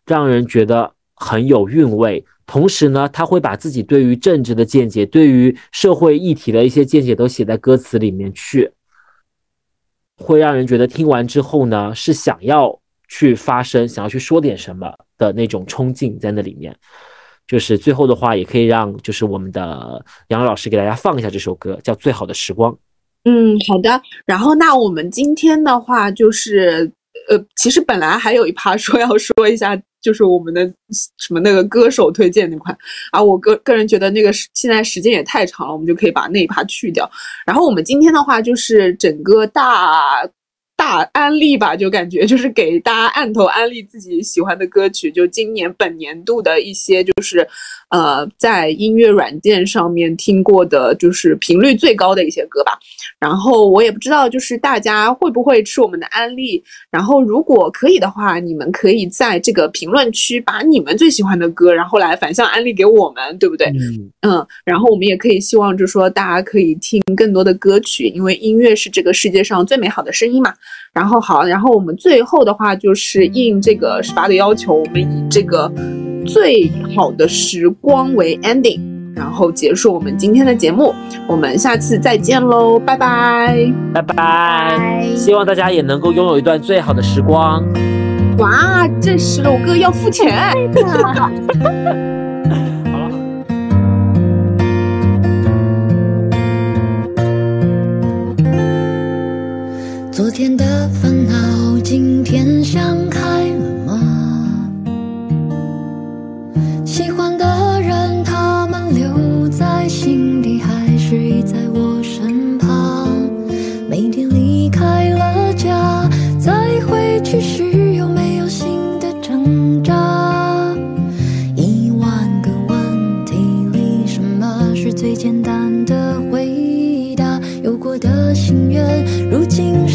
[0.06, 2.24] 让人觉得很有韵味。
[2.46, 8.72] 同时呢，他会把自己对于政治的见解、对于社会议题的一些见解都写在歌词里面去，
[10.18, 16.76] 会让人觉得听完之后呢，是想要去发声、想要去说点什么的那种冲劲在那里面。
[17.48, 22.74] 就是最后的话，也可以让就是我们的杨老师给大家放一下这首歌，叫《最好的时光》。
[23.26, 24.02] 嗯，好的。
[24.26, 26.92] 然后那我们今天的话就是，
[27.30, 30.66] 呃，其实本来还有一趴说要说一下，就是我们的
[31.20, 32.76] 什么那个歌手推荐那块
[33.12, 37.08] 啊，我个个人觉得那个现在时间也太长了，我们就可以把那一趴去掉。
[37.46, 40.28] 然后我们今天的话就是整个大。
[40.86, 47.40] 大安利吧，就感觉就是给大家按头安利自己喜欢的歌曲，就今年本年度的一些就是，
[47.90, 52.74] 呃，在音乐软件上面听过的，就是频率最高的一些歌吧。
[53.20, 56.64] 然后我也不知道，就是大家会不会吃我们的安利。
[56.92, 63.66] 然后如果可以的话，你们可以在这个评论区把你们最喜欢的歌，然后来反向安利给我们，对不对？
[63.70, 70.54] 嗯，嗯，然后我们也可以希望，就是说大家可以听更多的歌曲，因为音乐是这个世界上最美好的声音嘛。
[70.94, 75.72] 然后好，然后我们最后的话就是应这个十八的要求，我们以这个
[76.26, 78.80] 最好的时光为 ending，
[79.16, 80.94] 然后结束我们今天的节目。
[81.28, 83.72] 我们下次再见喽，拜拜！
[83.94, 85.04] 拜拜。
[85.16, 87.64] 希望大家也能够拥有一段最好的时光。
[88.38, 90.54] 哇，这十首歌要付钱。
[100.16, 103.65] 昨天的烦恼，今天想开。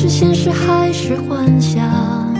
[0.00, 2.34] 是现实还是幻想？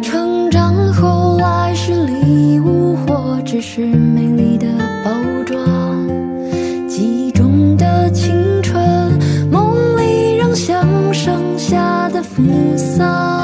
[0.00, 4.68] 成长后来是礼物，或只是美丽的
[5.04, 5.10] 包
[5.44, 6.06] 装？
[6.86, 8.32] 记忆中的青
[8.62, 9.18] 春，
[9.50, 12.40] 梦里仍像盛夏的扶
[12.76, 13.37] 桑。